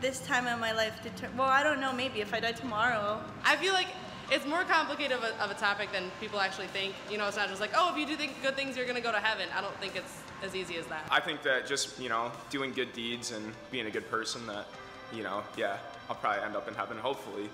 this 0.00 0.20
time 0.20 0.46
in 0.46 0.58
my 0.60 0.72
life, 0.72 1.02
deter- 1.02 1.30
well, 1.36 1.48
I 1.48 1.62
don't 1.62 1.80
know, 1.80 1.92
maybe 1.92 2.20
if 2.20 2.34
I 2.34 2.40
die 2.40 2.52
tomorrow. 2.52 3.20
I 3.44 3.56
feel 3.56 3.72
like 3.72 3.88
it's 4.30 4.46
more 4.46 4.64
complicated 4.64 5.16
of 5.16 5.24
a, 5.24 5.42
of 5.42 5.50
a 5.50 5.54
topic 5.54 5.92
than 5.92 6.10
people 6.20 6.40
actually 6.40 6.66
think. 6.68 6.94
You 7.10 7.18
know, 7.18 7.26
it's 7.28 7.36
not 7.36 7.48
just 7.48 7.60
like, 7.60 7.72
oh, 7.76 7.92
if 7.92 7.98
you 7.98 8.06
do 8.06 8.16
think 8.16 8.40
good 8.42 8.56
things, 8.56 8.76
you're 8.76 8.86
going 8.86 8.96
to 8.96 9.02
go 9.02 9.12
to 9.12 9.18
heaven. 9.18 9.48
I 9.56 9.60
don't 9.60 9.76
think 9.80 9.96
it's 9.96 10.14
as 10.42 10.54
easy 10.54 10.76
as 10.76 10.86
that. 10.86 11.06
I 11.10 11.20
think 11.20 11.42
that 11.42 11.66
just, 11.66 11.98
you 12.00 12.08
know, 12.08 12.32
doing 12.50 12.72
good 12.72 12.92
deeds 12.92 13.32
and 13.32 13.52
being 13.70 13.86
a 13.86 13.90
good 13.90 14.10
person 14.10 14.46
that, 14.46 14.66
you 15.12 15.22
know, 15.22 15.42
yeah, 15.56 15.78
I'll 16.08 16.16
probably 16.16 16.42
end 16.42 16.56
up 16.56 16.68
in 16.68 16.74
heaven, 16.74 16.96
hopefully. 16.98 17.48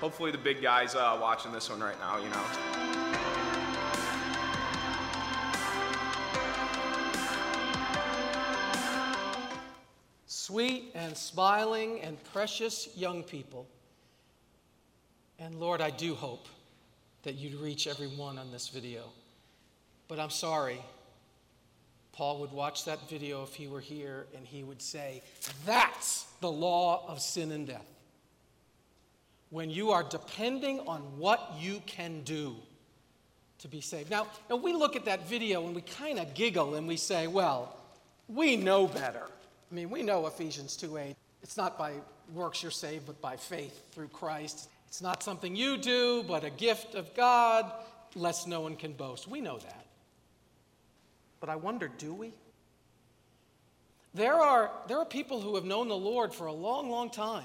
Hopefully 0.00 0.30
the 0.30 0.38
big 0.38 0.60
guys 0.60 0.94
uh, 0.94 1.16
watching 1.20 1.52
this 1.52 1.70
one 1.70 1.80
right 1.80 1.98
now, 2.00 2.18
you 2.18 2.28
know. 2.28 2.44
Sweet 10.26 10.90
and 10.94 11.16
smiling 11.16 12.00
and 12.00 12.22
precious 12.32 12.88
young 12.96 13.22
people. 13.22 13.66
And 15.38 15.54
Lord, 15.54 15.80
I 15.80 15.90
do 15.90 16.14
hope 16.14 16.48
that 17.22 17.34
you'd 17.36 17.54
reach 17.60 17.86
everyone 17.86 18.38
on 18.38 18.50
this 18.52 18.68
video. 18.68 19.04
But 20.06 20.18
I'm 20.18 20.30
sorry. 20.30 20.80
Paul 22.12 22.40
would 22.40 22.52
watch 22.52 22.84
that 22.84 23.08
video 23.08 23.42
if 23.42 23.54
he 23.54 23.66
were 23.66 23.80
here 23.80 24.26
and 24.36 24.46
he 24.46 24.62
would 24.62 24.82
say, 24.82 25.22
That's 25.66 26.26
the 26.40 26.50
law 26.50 27.04
of 27.08 27.20
sin 27.20 27.50
and 27.50 27.66
death. 27.66 27.93
When 29.50 29.70
you 29.70 29.90
are 29.90 30.02
depending 30.02 30.80
on 30.80 31.00
what 31.18 31.54
you 31.58 31.80
can 31.86 32.22
do 32.22 32.56
to 33.58 33.68
be 33.68 33.80
saved. 33.80 34.10
Now, 34.10 34.26
now 34.50 34.56
we 34.56 34.72
look 34.72 34.94
at 34.94 35.06
that 35.06 35.26
video 35.28 35.64
and 35.66 35.74
we 35.74 35.80
kind 35.80 36.18
of 36.18 36.34
giggle 36.34 36.74
and 36.74 36.86
we 36.86 36.96
say, 36.96 37.26
Well, 37.26 37.74
we 38.28 38.56
know 38.56 38.86
better. 38.86 39.26
I 39.70 39.74
mean, 39.74 39.90
we 39.90 40.02
know 40.02 40.26
Ephesians 40.26 40.76
2 40.76 40.98
8. 40.98 41.16
It's 41.42 41.56
not 41.56 41.78
by 41.78 41.94
works 42.32 42.62
you're 42.62 42.70
saved, 42.70 43.06
but 43.06 43.20
by 43.20 43.36
faith 43.36 43.92
through 43.92 44.08
Christ. 44.08 44.68
It's 44.86 45.02
not 45.02 45.22
something 45.22 45.56
you 45.56 45.76
do, 45.76 46.24
but 46.28 46.44
a 46.44 46.50
gift 46.50 46.94
of 46.94 47.14
God, 47.14 47.70
lest 48.14 48.46
no 48.46 48.60
one 48.60 48.76
can 48.76 48.92
boast. 48.92 49.28
We 49.28 49.40
know 49.40 49.58
that. 49.58 49.86
But 51.40 51.48
I 51.48 51.56
wonder, 51.56 51.90
do 51.98 52.14
we? 52.14 52.32
There 54.14 54.34
are, 54.34 54.70
there 54.88 54.98
are 54.98 55.04
people 55.04 55.40
who 55.40 55.56
have 55.56 55.64
known 55.64 55.88
the 55.88 55.96
Lord 55.96 56.32
for 56.32 56.46
a 56.46 56.52
long, 56.52 56.90
long 56.90 57.10
time 57.10 57.44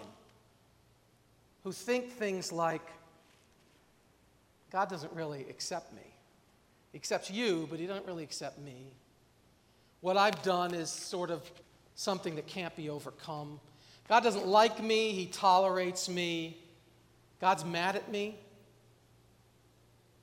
who 1.63 1.71
think 1.71 2.11
things 2.11 2.51
like, 2.51 2.81
God 4.71 4.89
doesn't 4.89 5.13
really 5.13 5.45
accept 5.49 5.93
me. 5.93 6.01
He 6.91 6.97
accepts 6.97 7.29
you, 7.29 7.67
but 7.69 7.79
He 7.79 7.87
doesn't 7.87 8.05
really 8.05 8.23
accept 8.23 8.59
me. 8.59 8.87
What 10.01 10.17
I've 10.17 10.41
done 10.41 10.73
is 10.73 10.89
sort 10.89 11.31
of 11.31 11.41
something 11.95 12.35
that 12.35 12.47
can't 12.47 12.75
be 12.75 12.89
overcome. 12.89 13.59
God 14.07 14.23
doesn't 14.23 14.47
like 14.47 14.81
me, 14.81 15.11
He 15.11 15.25
tolerates 15.25 16.07
me. 16.07 16.57
God's 17.41 17.65
mad 17.65 17.95
at 17.95 18.11
me. 18.11 18.37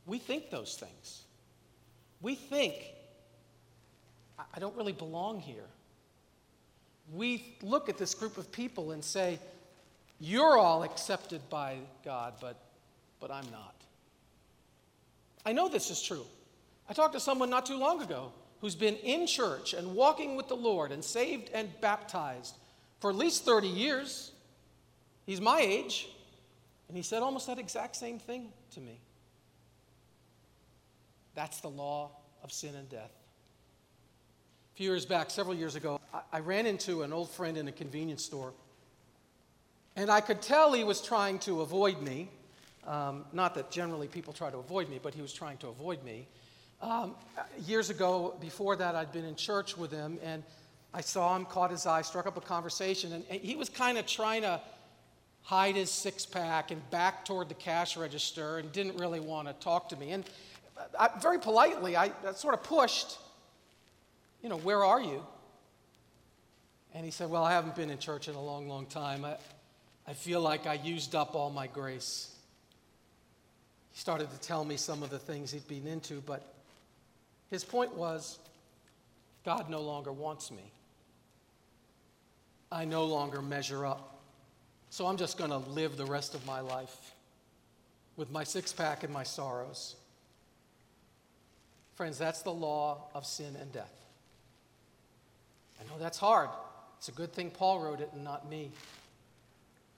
We 0.06 0.18
think 0.18 0.50
those 0.50 0.76
things. 0.76 1.22
We 2.20 2.34
think, 2.34 2.74
I 4.38 4.58
don't 4.58 4.76
really 4.76 4.92
belong 4.92 5.40
here. 5.40 5.64
We 7.12 7.56
look 7.62 7.88
at 7.88 7.98
this 7.98 8.14
group 8.14 8.38
of 8.38 8.50
people 8.50 8.92
and 8.92 9.04
say, 9.04 9.38
You're 10.18 10.56
all 10.56 10.82
accepted 10.82 11.42
by 11.50 11.78
God, 12.04 12.34
but, 12.40 12.56
but 13.20 13.30
I'm 13.30 13.48
not. 13.50 13.74
I 15.44 15.52
know 15.52 15.68
this 15.68 15.90
is 15.90 16.02
true. 16.02 16.24
I 16.88 16.92
talked 16.92 17.14
to 17.14 17.20
someone 17.20 17.50
not 17.50 17.66
too 17.66 17.76
long 17.76 18.02
ago 18.02 18.32
who's 18.60 18.74
been 18.74 18.96
in 18.96 19.26
church 19.26 19.74
and 19.74 19.94
walking 19.94 20.36
with 20.36 20.48
the 20.48 20.56
Lord 20.56 20.90
and 20.90 21.04
saved 21.04 21.50
and 21.52 21.68
baptized 21.80 22.56
for 23.00 23.10
at 23.10 23.16
least 23.16 23.44
30 23.44 23.68
years. 23.68 24.32
He's 25.26 25.40
my 25.40 25.60
age. 25.60 26.08
And 26.88 26.96
he 26.96 27.02
said 27.02 27.22
almost 27.22 27.46
that 27.48 27.58
exact 27.58 27.96
same 27.96 28.18
thing 28.18 28.48
to 28.72 28.80
me. 28.80 29.00
That's 31.34 31.60
the 31.60 31.68
law 31.68 32.10
of 32.42 32.52
sin 32.52 32.74
and 32.74 32.88
death. 32.88 33.12
A 34.74 34.76
few 34.76 34.90
years 34.90 35.04
back, 35.04 35.30
several 35.30 35.54
years 35.54 35.74
ago, 35.74 36.00
I, 36.14 36.20
I 36.34 36.40
ran 36.40 36.66
into 36.66 37.02
an 37.02 37.12
old 37.12 37.30
friend 37.30 37.56
in 37.56 37.68
a 37.68 37.72
convenience 37.72 38.24
store. 38.24 38.52
And 39.96 40.10
I 40.10 40.20
could 40.20 40.42
tell 40.42 40.74
he 40.74 40.84
was 40.84 41.00
trying 41.00 41.38
to 41.40 41.62
avoid 41.62 42.02
me. 42.02 42.28
Um, 42.86 43.24
not 43.32 43.54
that 43.54 43.70
generally 43.70 44.06
people 44.06 44.34
try 44.34 44.50
to 44.50 44.58
avoid 44.58 44.90
me, 44.90 45.00
but 45.02 45.14
he 45.14 45.22
was 45.22 45.32
trying 45.32 45.56
to 45.58 45.68
avoid 45.68 46.04
me. 46.04 46.28
Um, 46.82 47.14
years 47.66 47.88
ago, 47.88 48.36
before 48.38 48.76
that, 48.76 48.94
I'd 48.94 49.10
been 49.10 49.24
in 49.24 49.34
church 49.34 49.78
with 49.78 49.90
him, 49.90 50.18
and 50.22 50.42
I 50.92 51.00
saw 51.00 51.34
him, 51.34 51.46
caught 51.46 51.70
his 51.70 51.86
eye, 51.86 52.02
struck 52.02 52.26
up 52.26 52.36
a 52.36 52.42
conversation, 52.42 53.14
and, 53.14 53.24
and 53.30 53.40
he 53.40 53.56
was 53.56 53.70
kind 53.70 53.96
of 53.96 54.06
trying 54.06 54.42
to 54.42 54.60
hide 55.42 55.76
his 55.76 55.90
six 55.90 56.26
pack 56.26 56.70
and 56.70 56.90
back 56.90 57.24
toward 57.24 57.48
the 57.48 57.54
cash 57.54 57.96
register 57.96 58.58
and 58.58 58.70
didn't 58.72 58.98
really 58.98 59.20
want 59.20 59.48
to 59.48 59.54
talk 59.54 59.88
to 59.88 59.96
me. 59.96 60.10
And 60.10 60.28
I, 60.98 61.08
very 61.20 61.38
politely, 61.38 61.96
I, 61.96 62.12
I 62.26 62.32
sort 62.34 62.52
of 62.52 62.62
pushed, 62.62 63.16
you 64.42 64.50
know, 64.50 64.58
where 64.58 64.84
are 64.84 65.00
you? 65.00 65.24
And 66.94 67.04
he 67.04 67.10
said, 67.10 67.30
Well, 67.30 67.44
I 67.44 67.52
haven't 67.52 67.76
been 67.76 67.90
in 67.90 67.98
church 67.98 68.28
in 68.28 68.34
a 68.34 68.42
long, 68.42 68.68
long 68.68 68.86
time. 68.86 69.24
I, 69.24 69.36
I 70.08 70.12
feel 70.12 70.40
like 70.40 70.66
I 70.66 70.74
used 70.74 71.14
up 71.14 71.34
all 71.34 71.50
my 71.50 71.66
grace. 71.66 72.32
He 73.92 73.98
started 73.98 74.30
to 74.30 74.38
tell 74.40 74.64
me 74.64 74.76
some 74.76 75.02
of 75.02 75.10
the 75.10 75.18
things 75.18 75.50
he'd 75.50 75.66
been 75.66 75.86
into, 75.86 76.20
but 76.20 76.54
his 77.50 77.64
point 77.64 77.94
was 77.94 78.38
God 79.44 79.68
no 79.68 79.80
longer 79.80 80.12
wants 80.12 80.50
me. 80.50 80.72
I 82.70 82.84
no 82.84 83.04
longer 83.04 83.40
measure 83.42 83.86
up. 83.86 84.20
So 84.90 85.06
I'm 85.06 85.16
just 85.16 85.38
going 85.38 85.50
to 85.50 85.58
live 85.58 85.96
the 85.96 86.06
rest 86.06 86.34
of 86.34 86.44
my 86.46 86.60
life 86.60 87.12
with 88.16 88.30
my 88.30 88.44
six 88.44 88.72
pack 88.72 89.04
and 89.04 89.12
my 89.12 89.22
sorrows. 89.22 89.96
Friends, 91.94 92.18
that's 92.18 92.42
the 92.42 92.52
law 92.52 93.08
of 93.14 93.24
sin 93.24 93.56
and 93.60 93.72
death. 93.72 93.92
I 95.80 95.84
know 95.84 95.98
that's 95.98 96.18
hard. 96.18 96.50
It's 96.98 97.08
a 97.08 97.12
good 97.12 97.32
thing 97.32 97.50
Paul 97.50 97.80
wrote 97.80 98.00
it 98.00 98.10
and 98.12 98.24
not 98.24 98.48
me. 98.48 98.70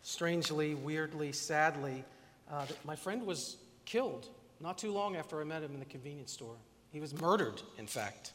Strangely, 0.02 0.74
weirdly, 0.74 1.32
sadly, 1.32 2.04
uh, 2.50 2.66
my 2.84 2.96
friend 2.96 3.26
was 3.26 3.56
killed 3.84 4.28
not 4.60 4.78
too 4.78 4.92
long 4.92 5.16
after 5.16 5.40
I 5.40 5.44
met 5.44 5.62
him 5.62 5.72
in 5.72 5.78
the 5.78 5.86
convenience 5.86 6.32
store. 6.32 6.56
He 6.92 7.00
was 7.00 7.18
murdered, 7.20 7.60
in 7.78 7.86
fact. 7.86 8.32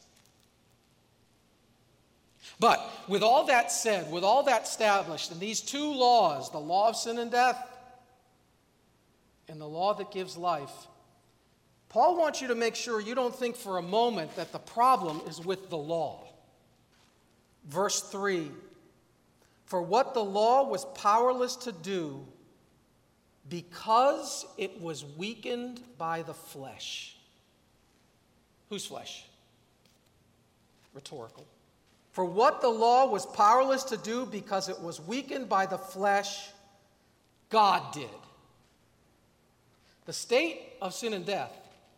But 2.60 2.80
with 3.08 3.22
all 3.22 3.46
that 3.46 3.72
said, 3.72 4.10
with 4.10 4.24
all 4.24 4.44
that 4.44 4.64
established, 4.64 5.32
and 5.32 5.40
these 5.40 5.60
two 5.60 5.92
laws, 5.92 6.50
the 6.50 6.58
law 6.58 6.88
of 6.88 6.96
sin 6.96 7.18
and 7.18 7.30
death 7.30 7.58
and 9.48 9.60
the 9.60 9.66
law 9.66 9.94
that 9.94 10.10
gives 10.10 10.36
life, 10.36 10.72
Paul 11.88 12.16
wants 12.18 12.40
you 12.40 12.48
to 12.48 12.54
make 12.54 12.74
sure 12.74 13.00
you 13.00 13.14
don't 13.14 13.34
think 13.34 13.56
for 13.56 13.78
a 13.78 13.82
moment 13.82 14.34
that 14.36 14.52
the 14.52 14.58
problem 14.58 15.20
is 15.28 15.44
with 15.44 15.70
the 15.70 15.76
law. 15.76 16.24
Verse 17.66 18.00
3 18.00 18.50
For 19.64 19.82
what 19.82 20.14
the 20.14 20.24
law 20.24 20.68
was 20.68 20.84
powerless 20.94 21.56
to 21.56 21.72
do, 21.72 22.26
because 23.48 24.46
it 24.56 24.80
was 24.80 25.04
weakened 25.04 25.80
by 25.98 26.22
the 26.22 26.34
flesh. 26.34 27.16
Whose 28.70 28.86
flesh? 28.86 29.24
Rhetorical. 30.94 31.46
For 32.12 32.24
what 32.24 32.60
the 32.60 32.68
law 32.68 33.10
was 33.10 33.26
powerless 33.26 33.82
to 33.84 33.96
do 33.96 34.24
because 34.24 34.68
it 34.68 34.80
was 34.80 35.00
weakened 35.00 35.48
by 35.48 35.66
the 35.66 35.78
flesh, 35.78 36.48
God 37.50 37.92
did. 37.92 38.08
The 40.06 40.12
state 40.12 40.60
of 40.80 40.94
sin 40.94 41.12
and 41.12 41.26
death 41.26 41.50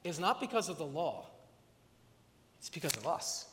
is 0.04 0.18
not 0.18 0.40
because 0.40 0.68
of 0.68 0.78
the 0.78 0.86
law, 0.86 1.26
it's 2.58 2.70
because 2.70 2.96
of 2.96 3.06
us. 3.06 3.46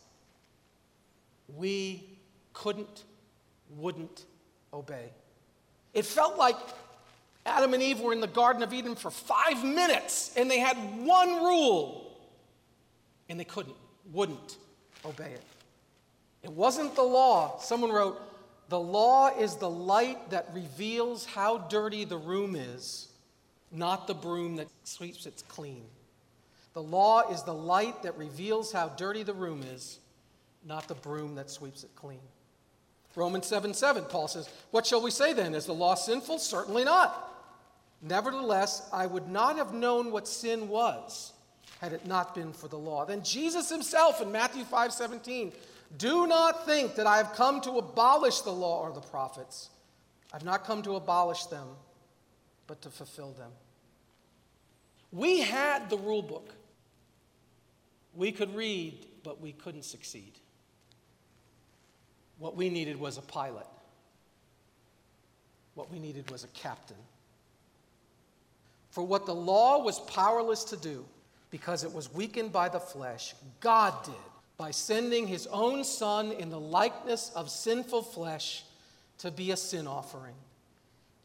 We 1.53 2.07
couldn't, 2.53 3.03
wouldn't 3.69 4.25
obey. 4.73 5.09
It 5.93 6.05
felt 6.05 6.37
like 6.37 6.55
Adam 7.45 7.73
and 7.73 7.83
Eve 7.83 7.99
were 7.99 8.13
in 8.13 8.21
the 8.21 8.27
Garden 8.27 8.63
of 8.63 8.73
Eden 8.73 8.95
for 8.95 9.11
five 9.11 9.63
minutes 9.63 10.33
and 10.35 10.49
they 10.49 10.59
had 10.59 10.77
one 11.05 11.43
rule 11.43 12.17
and 13.29 13.39
they 13.39 13.43
couldn't, 13.43 13.75
wouldn't 14.11 14.57
obey 15.05 15.31
it. 15.31 15.43
It 16.41 16.51
wasn't 16.51 16.95
the 16.95 17.03
law. 17.03 17.57
Someone 17.59 17.91
wrote, 17.91 18.21
The 18.69 18.79
law 18.79 19.29
is 19.37 19.55
the 19.55 19.69
light 19.69 20.29
that 20.31 20.49
reveals 20.53 21.25
how 21.25 21.57
dirty 21.57 22.05
the 22.05 22.17
room 22.17 22.55
is, 22.55 23.07
not 23.71 24.07
the 24.07 24.13
broom 24.13 24.57
that 24.57 24.67
sweeps 24.83 25.25
it 25.25 25.43
clean. 25.47 25.85
The 26.73 26.83
law 26.83 27.29
is 27.31 27.43
the 27.43 27.53
light 27.53 28.03
that 28.03 28.17
reveals 28.17 28.71
how 28.71 28.89
dirty 28.89 29.23
the 29.23 29.33
room 29.33 29.63
is, 29.63 29.99
not 30.65 30.87
the 30.87 30.95
broom 30.95 31.35
that 31.35 31.49
sweeps 31.49 31.83
it 31.83 31.91
clean. 31.95 32.19
Romans 33.15 33.45
7 33.45 33.73
7, 33.73 34.05
Paul 34.05 34.27
says, 34.27 34.49
What 34.71 34.85
shall 34.85 35.01
we 35.01 35.11
say 35.11 35.33
then? 35.33 35.53
Is 35.53 35.65
the 35.65 35.73
law 35.73 35.95
sinful? 35.95 36.39
Certainly 36.39 36.83
not. 36.85 37.29
Nevertheless, 38.01 38.89
I 38.91 39.05
would 39.05 39.29
not 39.29 39.57
have 39.57 39.73
known 39.73 40.11
what 40.11 40.27
sin 40.27 40.67
was 40.67 41.33
had 41.79 41.93
it 41.93 42.05
not 42.05 42.33
been 42.33 42.53
for 42.53 42.67
the 42.67 42.77
law. 42.77 43.05
Then 43.05 43.23
Jesus 43.23 43.69
himself 43.69 44.21
in 44.21 44.31
Matthew 44.31 44.63
5 44.63 44.91
17, 44.91 45.51
do 45.97 46.27
not 46.27 46.65
think 46.65 46.95
that 46.95 47.05
I 47.05 47.17
have 47.17 47.33
come 47.33 47.61
to 47.61 47.77
abolish 47.77 48.41
the 48.41 48.51
law 48.51 48.81
or 48.81 48.93
the 48.93 49.01
prophets. 49.01 49.69
I've 50.33 50.43
not 50.43 50.65
come 50.65 50.81
to 50.83 50.95
abolish 50.95 51.45
them, 51.45 51.67
but 52.67 52.81
to 52.81 52.89
fulfill 52.89 53.33
them. 53.33 53.51
We 55.11 55.41
had 55.41 55.89
the 55.89 55.97
rule 55.97 56.23
book. 56.23 56.55
We 58.15 58.31
could 58.31 58.55
read, 58.55 59.05
but 59.23 59.39
we 59.39 59.51
couldn't 59.51 59.83
succeed. 59.83 60.33
What 62.39 62.55
we 62.55 62.69
needed 62.69 62.99
was 62.99 63.17
a 63.17 63.21
pilot. 63.21 63.67
What 65.75 65.91
we 65.91 65.99
needed 65.99 66.29
was 66.29 66.43
a 66.43 66.47
captain. 66.47 66.97
For 68.91 69.03
what 69.03 69.25
the 69.25 69.33
law 69.33 69.83
was 69.83 69.99
powerless 70.01 70.63
to 70.65 70.77
do, 70.77 71.05
because 71.49 71.83
it 71.83 71.91
was 71.91 72.13
weakened 72.13 72.51
by 72.51 72.69
the 72.69 72.79
flesh, 72.79 73.33
God 73.59 73.93
did 74.03 74.13
by 74.55 74.71
sending 74.71 75.25
his 75.25 75.47
own 75.47 75.83
Son 75.83 76.31
in 76.31 76.49
the 76.49 76.59
likeness 76.59 77.31
of 77.35 77.49
sinful 77.49 78.03
flesh 78.03 78.63
to 79.17 79.31
be 79.31 79.51
a 79.51 79.57
sin 79.57 79.87
offering. 79.87 80.35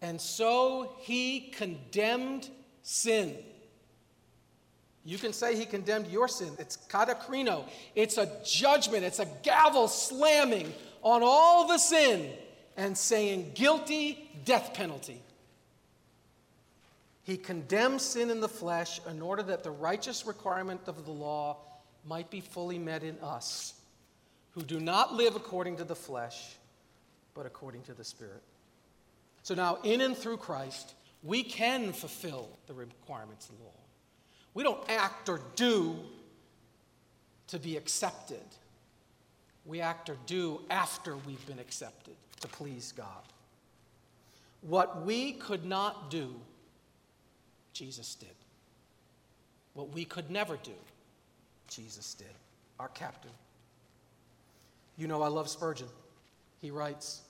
And 0.01 0.18
so 0.18 0.94
he 1.01 1.53
condemned 1.53 2.49
sin 2.83 3.35
you 5.09 5.16
can 5.16 5.33
say 5.33 5.57
he 5.57 5.64
condemned 5.64 6.09
your 6.09 6.29
sin. 6.29 6.53
It's 6.59 6.77
katakrino. 6.77 7.64
It's 7.94 8.18
a 8.18 8.31
judgment. 8.44 9.05
It's 9.05 9.21
a 9.21 9.27
gavel 9.42 9.88
slamming 9.88 10.71
on 11.09 11.23
all 11.23 11.66
the 11.66 11.79
sin 11.79 12.31
and 12.77 12.97
saying, 12.97 13.53
guilty, 13.55 14.31
death 14.44 14.75
penalty. 14.75 15.23
He 17.23 17.37
condemns 17.37 18.03
sin 18.03 18.31
in 18.31 18.40
the 18.40 18.49
flesh 18.49 19.01
in 19.09 19.23
order 19.23 19.42
that 19.44 19.62
the 19.62 19.71
righteous 19.71 20.27
requirement 20.27 20.83
of 20.87 21.05
the 21.05 21.11
law 21.11 21.57
might 22.07 22.31
be 22.31 22.40
fully 22.40 22.79
met 22.79 23.03
in 23.03 23.18
us, 23.23 23.75
who 24.53 24.62
do 24.62 24.81
not 24.81 25.14
live 25.14 25.35
according 25.35 25.77
to 25.77 25.85
the 25.85 25.94
flesh, 25.94 26.57
but 27.35 27.47
according 27.47 27.83
to 27.83 27.94
the 27.94 28.05
Spirit. 28.05 28.42
So 29.42 29.55
now, 29.55 29.79
in 29.85 30.03
and 30.03 30.16
through 30.16 30.38
Christ, 30.38 30.94
we 31.23 31.42
can 31.42 31.92
fulfill 31.92 32.51
the 32.66 32.75
requirements 32.75 33.49
of 33.49 33.57
the 33.57 33.64
law. 33.64 33.71
We 34.53 34.62
don't 34.62 34.88
act 34.90 35.29
or 35.29 35.40
do 35.57 35.97
to 37.49 37.59
be 37.59 37.77
accepted. 37.77 38.44
We 39.68 39.83
act 39.83 40.09
or 40.09 40.16
do 40.24 40.62
after 40.70 41.16
we've 41.18 41.46
been 41.46 41.59
accepted 41.59 42.14
to 42.40 42.48
please 42.48 42.92
God. 42.96 43.07
What 44.62 45.04
we 45.04 45.35
could 45.35 45.66
not 45.66 46.11
do, 46.11 46.35
Jesus 47.74 48.14
did. 48.14 48.28
What 49.74 49.90
we 49.90 50.07
could 50.07 50.31
never 50.31 50.57
do, 50.57 50.72
Jesus 51.68 52.14
did, 52.14 52.26
our 52.81 52.88
captain. 52.88 53.31
You 54.96 55.07
know, 55.07 55.22
I 55.22 55.28
love 55.28 55.50
Spurgeon. 55.50 55.88
He 56.62 56.70
writes, 56.70 57.20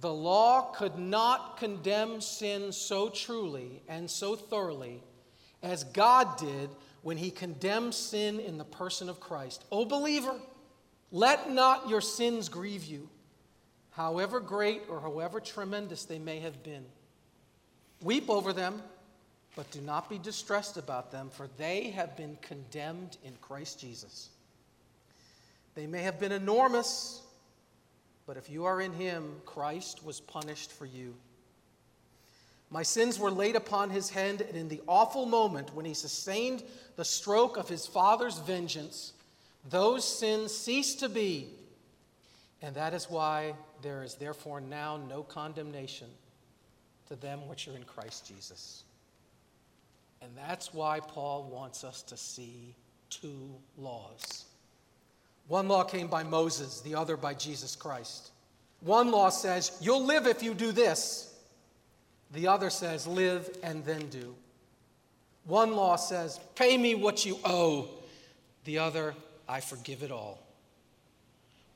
The 0.00 0.14
law 0.14 0.72
could 0.72 0.96
not 0.96 1.58
condemn 1.58 2.20
sin 2.20 2.70
so 2.70 3.08
truly 3.08 3.82
and 3.88 4.08
so 4.08 4.36
thoroughly 4.36 5.02
as 5.60 5.82
God 5.84 6.38
did 6.38 6.70
when 7.02 7.16
he 7.16 7.32
condemned 7.32 7.94
sin 7.94 8.38
in 8.38 8.58
the 8.58 8.64
person 8.64 9.08
of 9.08 9.18
Christ. 9.18 9.64
O 9.72 9.84
believer, 9.84 10.34
let 11.12 11.50
not 11.50 11.88
your 11.88 12.00
sins 12.00 12.48
grieve 12.48 12.84
you, 12.84 13.08
however 13.90 14.40
great 14.40 14.82
or 14.88 15.00
however 15.00 15.38
tremendous 15.38 16.04
they 16.04 16.18
may 16.18 16.40
have 16.40 16.62
been. 16.62 16.84
Weep 18.00 18.28
over 18.30 18.52
them, 18.52 18.82
but 19.54 19.70
do 19.70 19.80
not 19.82 20.08
be 20.08 20.18
distressed 20.18 20.78
about 20.78 21.12
them, 21.12 21.28
for 21.30 21.48
they 21.58 21.90
have 21.90 22.16
been 22.16 22.38
condemned 22.40 23.18
in 23.22 23.34
Christ 23.42 23.78
Jesus. 23.78 24.30
They 25.74 25.86
may 25.86 26.02
have 26.02 26.18
been 26.18 26.32
enormous, 26.32 27.20
but 28.26 28.38
if 28.38 28.48
you 28.48 28.64
are 28.64 28.80
in 28.80 28.92
him, 28.92 29.36
Christ 29.44 30.04
was 30.04 30.20
punished 30.20 30.72
for 30.72 30.86
you. 30.86 31.14
My 32.70 32.82
sins 32.82 33.18
were 33.18 33.30
laid 33.30 33.54
upon 33.54 33.90
his 33.90 34.08
hand, 34.08 34.40
and 34.40 34.56
in 34.56 34.68
the 34.68 34.80
awful 34.88 35.26
moment 35.26 35.74
when 35.74 35.84
he 35.84 35.92
sustained 35.92 36.62
the 36.96 37.04
stroke 37.04 37.58
of 37.58 37.68
his 37.68 37.86
father's 37.86 38.38
vengeance, 38.38 39.12
those 39.68 40.06
sins 40.06 40.54
cease 40.54 40.94
to 40.96 41.08
be. 41.08 41.48
And 42.60 42.74
that 42.76 42.94
is 42.94 43.10
why 43.10 43.54
there 43.82 44.02
is 44.02 44.14
therefore 44.14 44.60
now 44.60 45.00
no 45.08 45.22
condemnation 45.22 46.08
to 47.08 47.16
them 47.16 47.48
which 47.48 47.66
are 47.68 47.76
in 47.76 47.82
Christ 47.82 48.28
Jesus. 48.28 48.84
And 50.20 50.30
that's 50.36 50.72
why 50.72 51.00
Paul 51.00 51.44
wants 51.44 51.82
us 51.82 52.02
to 52.02 52.16
see 52.16 52.74
two 53.10 53.50
laws. 53.76 54.44
One 55.48 55.66
law 55.66 55.82
came 55.82 56.06
by 56.06 56.22
Moses, 56.22 56.80
the 56.80 56.94
other 56.94 57.16
by 57.16 57.34
Jesus 57.34 57.74
Christ. 57.74 58.30
One 58.80 59.10
law 59.10 59.30
says, 59.30 59.76
You'll 59.80 60.04
live 60.04 60.26
if 60.26 60.42
you 60.42 60.54
do 60.54 60.72
this. 60.72 61.32
The 62.32 62.46
other 62.46 62.70
says, 62.70 63.06
live 63.06 63.50
and 63.62 63.84
then 63.84 64.08
do. 64.08 64.34
One 65.44 65.74
law 65.76 65.96
says, 65.96 66.40
Pay 66.54 66.78
me 66.78 66.94
what 66.94 67.26
you 67.26 67.38
owe. 67.44 67.88
The 68.64 68.78
other, 68.78 69.14
I 69.52 69.60
forgive 69.60 70.02
it 70.02 70.10
all. 70.10 70.38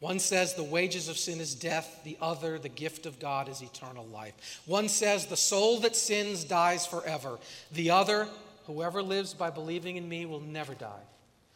One 0.01 0.19
says 0.19 0.55
the 0.55 0.62
wages 0.62 1.09
of 1.09 1.19
sin 1.19 1.41
is 1.41 1.55
death, 1.55 2.01
the 2.05 2.17
other, 2.23 2.59
the 2.59 2.71
gift 2.71 3.05
of 3.05 3.21
God 3.21 3.51
is 3.51 3.61
eternal 3.61 4.07
life. 4.07 4.62
One 4.65 4.89
says 4.89 5.27
the 5.27 5.37
soul 5.37 5.81
that 5.81 5.95
sins 5.95 6.45
dies 6.45 6.87
forever, 6.87 7.39
the 7.73 7.91
other, 7.91 8.29
whoever 8.67 9.03
lives 9.03 9.35
by 9.35 9.51
believing 9.51 9.97
in 9.97 10.09
me 10.09 10.25
will 10.25 10.41
never 10.41 10.73
die. 10.73 11.03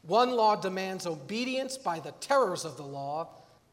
One 0.02 0.32
law 0.32 0.56
demands 0.56 1.06
obedience 1.06 1.78
by 1.78 2.00
the 2.00 2.12
terrors 2.20 2.66
of 2.66 2.76
the 2.76 2.82
law, 2.82 3.28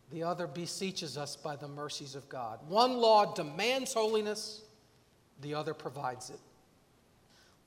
the 0.10 0.24
other 0.24 0.48
beseeches 0.48 1.18
us 1.18 1.36
by 1.36 1.58
the 1.58 1.68
mercies 1.68 2.16
of 2.16 2.30
God. 2.30 2.60
One 2.70 2.94
law 2.94 3.34
demands 3.34 3.94
holiness, 3.94 4.62
the 5.42 5.54
other 5.54 5.74
provides 5.74 6.30
it. 6.30 6.40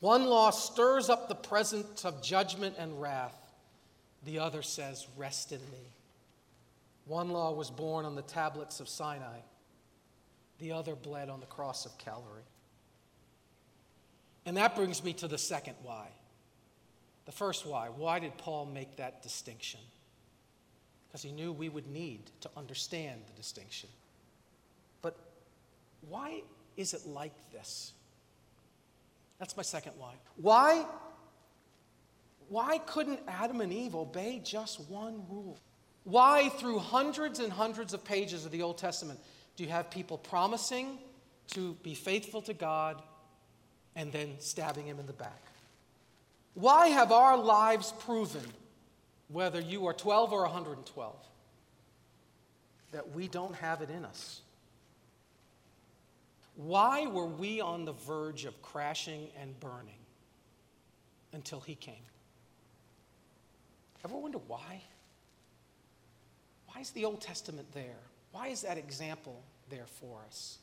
One 0.01 0.25
law 0.25 0.49
stirs 0.49 1.11
up 1.11 1.29
the 1.29 1.35
presence 1.35 2.07
of 2.07 2.23
judgment 2.23 2.77
and 2.79 2.99
wrath, 2.99 3.37
the 4.24 4.38
other 4.38 4.62
says, 4.62 5.06
Rest 5.16 5.52
in 5.52 5.61
me. 5.72 5.94
One 7.06 7.30
law 7.30 7.52
was 7.52 7.70
born 7.70 8.04
on 8.04 8.14
the 8.14 8.22
tablets 8.22 8.80
of 8.80 8.88
Sinai, 8.88 9.38
the 10.59 10.72
other 10.72 10.94
bled 10.94 11.28
on 11.28 11.40
the 11.40 11.46
cross 11.46 11.87
of 11.87 11.96
Calvary. 11.98 12.44
And 14.46 14.56
that 14.56 14.76
brings 14.76 15.02
me 15.02 15.12
to 15.14 15.28
the 15.28 15.38
second 15.38 15.74
why. 15.83 16.09
The 17.26 17.33
first 17.33 17.66
why. 17.66 17.88
Why 17.88 18.18
did 18.18 18.37
Paul 18.38 18.66
make 18.66 18.96
that 18.96 19.22
distinction? 19.22 19.80
Because 21.09 21.22
he 21.22 21.33
knew 21.33 21.52
we 21.52 21.68
would 21.68 21.87
need 21.87 22.30
to 22.42 22.50
understand 22.56 23.20
the 23.26 23.33
distinction. 23.33 23.88
But 25.02 25.16
why 26.09 26.42
is 26.76 26.94
it 26.94 27.06
like 27.06 27.33
this? 27.52 27.92
That's 29.38 29.56
my 29.56 29.62
second 29.62 29.92
why. 29.98 30.14
Why? 30.37 30.85
Why 32.51 32.79
couldn't 32.79 33.21
Adam 33.29 33.61
and 33.61 33.73
Eve 33.73 33.95
obey 33.95 34.41
just 34.45 34.81
one 34.91 35.23
rule? 35.31 35.61
Why, 36.03 36.49
through 36.49 36.81
hundreds 36.81 37.39
and 37.39 37.53
hundreds 37.53 37.95
of 37.95 38.05
pages 38.05 38.45
of 38.45 38.51
the 38.51 38.63
Old 38.63 38.77
Testament, 38.77 39.21
do 39.55 39.63
you 39.63 39.71
have 39.71 39.89
people 39.89 40.19
promising 40.19 40.99
to 41.53 41.75
be 41.85 41.95
faithful 41.95 42.43
to 42.43 42.53
God 42.53 43.01
and 43.95 44.13
then 44.13 44.35
stabbing 44.41 44.85
him 44.85 44.99
in 44.99 45.07
the 45.07 45.13
back? 45.13 45.45
Why 46.55 46.89
have 46.89 47.13
our 47.13 47.37
lives 47.37 47.95
proven, 48.01 48.43
whether 49.29 49.61
you 49.61 49.87
are 49.87 49.95
12 49.95 50.33
or 50.33 50.43
112, 50.43 51.15
that 52.91 53.15
we 53.15 53.29
don't 53.29 53.55
have 53.55 53.81
it 53.81 53.91
in 53.91 54.05
us? 54.05 54.41
Why 56.57 57.07
were 57.07 57.27
we 57.27 57.61
on 57.61 57.85
the 57.85 57.93
verge 57.93 58.45
of 58.45 58.61
crashing 58.61 59.29
and 59.41 59.59
burning 59.61 59.95
until 61.33 61.61
he 61.61 61.77
came? 61.77 62.03
Ever 64.05 64.17
wonder 64.17 64.39
why? 64.47 64.83
Why 66.67 66.81
is 66.81 66.91
the 66.91 67.05
Old 67.05 67.21
Testament 67.21 67.73
there? 67.73 67.99
Why 68.33 68.49
is 68.49 68.63
that 68.63 68.79
example 68.79 69.43
there 69.69 69.87
for 69.87 70.21
us? 70.27 70.59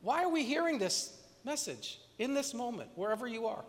Why 0.00 0.24
are 0.24 0.28
we 0.28 0.44
hearing 0.44 0.78
this 0.78 1.16
message 1.44 2.00
in 2.18 2.34
this 2.34 2.54
moment, 2.54 2.90
wherever 2.94 3.26
you 3.26 3.46
are? 3.46 3.64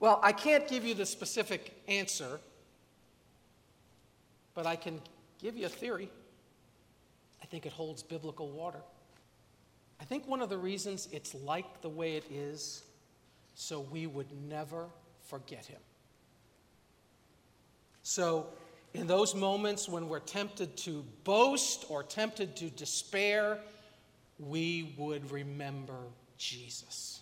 Well, 0.00 0.20
I 0.22 0.32
can't 0.32 0.68
give 0.68 0.84
you 0.84 0.94
the 0.94 1.06
specific 1.06 1.74
answer, 1.88 2.38
but 4.54 4.66
I 4.66 4.76
can 4.76 5.00
give 5.40 5.56
you 5.56 5.66
a 5.66 5.70
theory. 5.70 6.10
I 7.42 7.46
think 7.46 7.66
it 7.66 7.72
holds 7.72 8.02
biblical 8.02 8.50
water. 8.50 8.80
I 10.00 10.04
think 10.04 10.26
one 10.28 10.42
of 10.42 10.50
the 10.50 10.58
reasons 10.58 11.08
it's 11.12 11.34
like 11.34 11.80
the 11.80 11.88
way 11.88 12.16
it 12.16 12.24
is, 12.30 12.82
so 13.54 13.80
we 13.80 14.06
would 14.06 14.30
never 14.48 14.86
forget 15.22 15.64
him. 15.64 15.80
So 18.04 18.46
in 18.92 19.08
those 19.08 19.34
moments 19.34 19.88
when 19.88 20.08
we're 20.08 20.20
tempted 20.20 20.76
to 20.76 21.04
boast 21.24 21.86
or 21.88 22.04
tempted 22.04 22.54
to 22.56 22.70
despair, 22.70 23.58
we 24.38 24.94
would 24.96 25.30
remember 25.32 25.98
Jesus. 26.36 27.20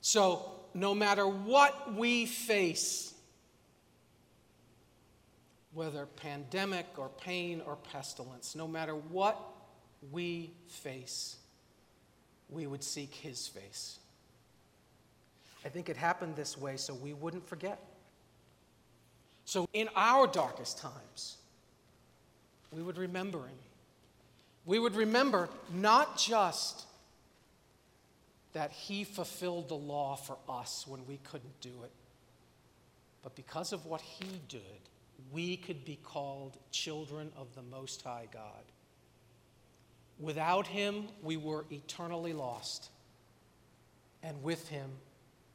So, 0.00 0.52
no 0.74 0.94
matter 0.94 1.26
what 1.26 1.94
we 1.94 2.26
face, 2.26 3.12
whether 5.72 6.06
pandemic 6.06 6.86
or 6.96 7.08
pain 7.08 7.60
or 7.66 7.76
pestilence, 7.76 8.54
no 8.54 8.68
matter 8.68 8.94
what 8.94 9.38
we 10.12 10.52
face, 10.68 11.36
we 12.48 12.68
would 12.68 12.84
seek 12.84 13.12
his 13.12 13.48
face. 13.48 13.98
I 15.64 15.68
think 15.68 15.88
it 15.88 15.96
happened 15.96 16.36
this 16.36 16.56
way 16.56 16.76
so 16.76 16.94
we 16.94 17.12
wouldn't 17.12 17.48
forget. 17.48 17.95
So, 19.46 19.68
in 19.72 19.88
our 19.94 20.26
darkest 20.26 20.78
times, 20.78 21.36
we 22.72 22.82
would 22.82 22.98
remember 22.98 23.38
him. 23.38 23.56
We 24.64 24.80
would 24.80 24.96
remember 24.96 25.48
not 25.72 26.18
just 26.18 26.84
that 28.54 28.72
he 28.72 29.04
fulfilled 29.04 29.68
the 29.68 29.76
law 29.76 30.16
for 30.16 30.36
us 30.48 30.84
when 30.88 31.06
we 31.06 31.18
couldn't 31.18 31.60
do 31.60 31.70
it, 31.84 31.92
but 33.22 33.36
because 33.36 33.72
of 33.72 33.86
what 33.86 34.00
he 34.00 34.40
did, 34.48 34.60
we 35.32 35.56
could 35.56 35.84
be 35.84 35.98
called 36.02 36.58
children 36.72 37.30
of 37.36 37.46
the 37.54 37.62
Most 37.62 38.02
High 38.02 38.26
God. 38.32 38.64
Without 40.18 40.66
him, 40.66 41.06
we 41.22 41.36
were 41.36 41.66
eternally 41.70 42.32
lost, 42.32 42.90
and 44.24 44.42
with 44.42 44.66
him, 44.66 44.90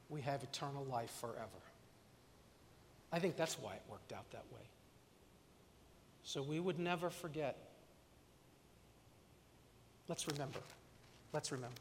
we 0.08 0.22
have 0.22 0.42
eternal 0.42 0.84
life 0.86 1.12
forever. 1.20 1.60
I 3.12 3.18
think 3.18 3.36
that's 3.36 3.58
why 3.58 3.74
it 3.74 3.82
worked 3.88 4.12
out 4.12 4.30
that 4.32 4.44
way. 4.52 4.62
So 6.24 6.42
we 6.42 6.58
would 6.58 6.78
never 6.78 7.10
forget. 7.10 7.58
Let's 10.08 10.26
remember. 10.28 10.60
Let's 11.32 11.52
remember. 11.52 11.76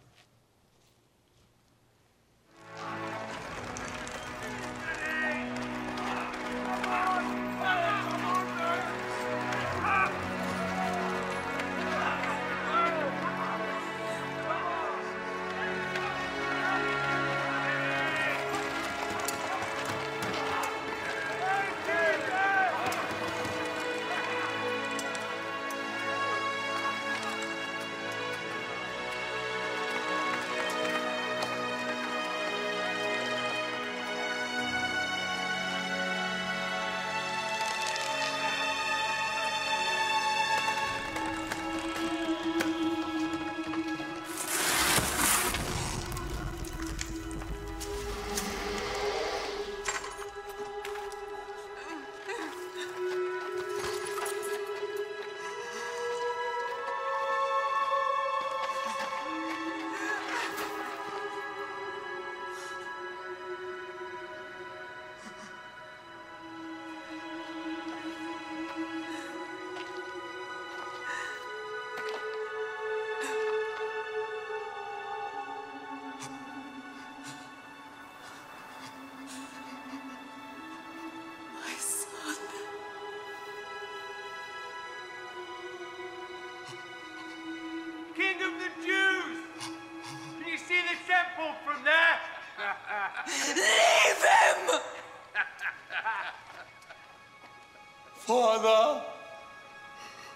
Father! 98.25 99.01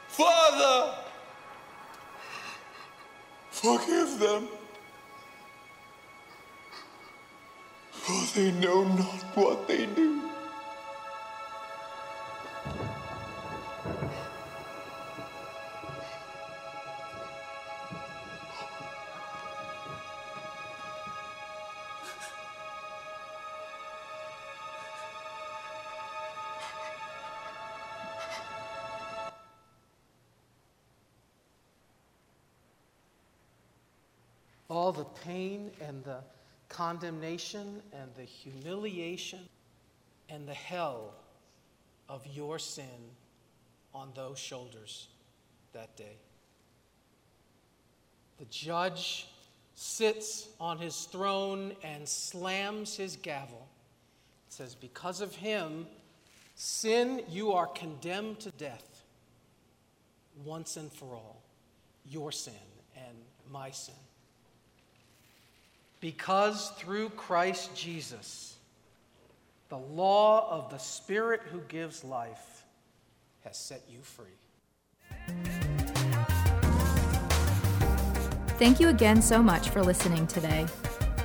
Father! 0.07 0.95
Forgive 3.51 4.19
them. 4.19 4.47
For 7.91 8.39
they 8.39 8.51
know 8.53 8.83
not 8.83 9.21
what 9.35 9.67
they 9.67 9.85
do. 9.85 10.21
The 36.05 36.19
condemnation 36.69 37.81
and 37.93 38.09
the 38.15 38.23
humiliation 38.23 39.39
and 40.29 40.47
the 40.47 40.53
hell 40.53 41.13
of 42.07 42.25
your 42.33 42.59
sin 42.59 42.85
on 43.93 44.11
those 44.15 44.39
shoulders 44.39 45.07
that 45.73 45.95
day. 45.95 46.17
The 48.37 48.45
judge 48.45 49.27
sits 49.75 50.47
on 50.59 50.77
his 50.77 51.05
throne 51.05 51.73
and 51.83 52.07
slams 52.07 52.95
his 52.95 53.15
gavel. 53.15 53.67
It 54.47 54.53
says, 54.53 54.75
Because 54.75 55.21
of 55.21 55.35
him, 55.35 55.87
sin, 56.55 57.23
you 57.29 57.53
are 57.53 57.67
condemned 57.67 58.39
to 58.41 58.51
death 58.51 59.03
once 60.43 60.77
and 60.77 60.91
for 60.91 61.15
all. 61.15 61.41
Your 62.09 62.31
sin 62.31 62.53
and 62.95 63.17
my 63.51 63.71
sin. 63.71 63.95
Because 66.05 66.69
through 66.77 67.09
Christ 67.09 67.75
Jesus, 67.75 68.57
the 69.69 69.77
law 69.79 70.47
of 70.51 70.69
the 70.69 70.77
Spirit 70.77 71.41
who 71.51 71.61
gives 71.61 72.03
life 72.03 72.63
has 73.43 73.57
set 73.57 73.81
you 73.89 73.97
free. 74.01 74.27
Thank 78.59 78.79
you 78.79 78.89
again 78.89 79.19
so 79.19 79.41
much 79.41 79.69
for 79.69 79.81
listening 79.81 80.27
today. 80.27 80.67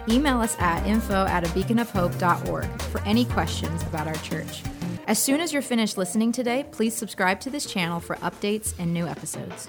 Email 0.09 0.41
us 0.41 0.57
at 0.59 0.87
info 0.87 1.27
at 1.27 1.45
a 1.45 1.49
beaconofhope.org 1.51 2.83
for 2.85 3.03
any 3.03 3.27
questions 3.27 3.83
about 3.83 4.07
our 4.07 4.15
church. 4.15 4.63
As 5.07 5.19
soon 5.19 5.43
as 5.43 5.53
you're 5.53 5.61
finished 5.61 5.99
listening 5.99 6.33
today, 6.33 6.65
please 6.71 6.97
subscribe 6.97 7.39
to 7.41 7.51
this 7.51 7.67
channel 7.67 8.01
for 8.01 8.17
updates 8.17 8.73
and 8.79 8.95
new 8.95 9.07
episodes. 9.07 9.69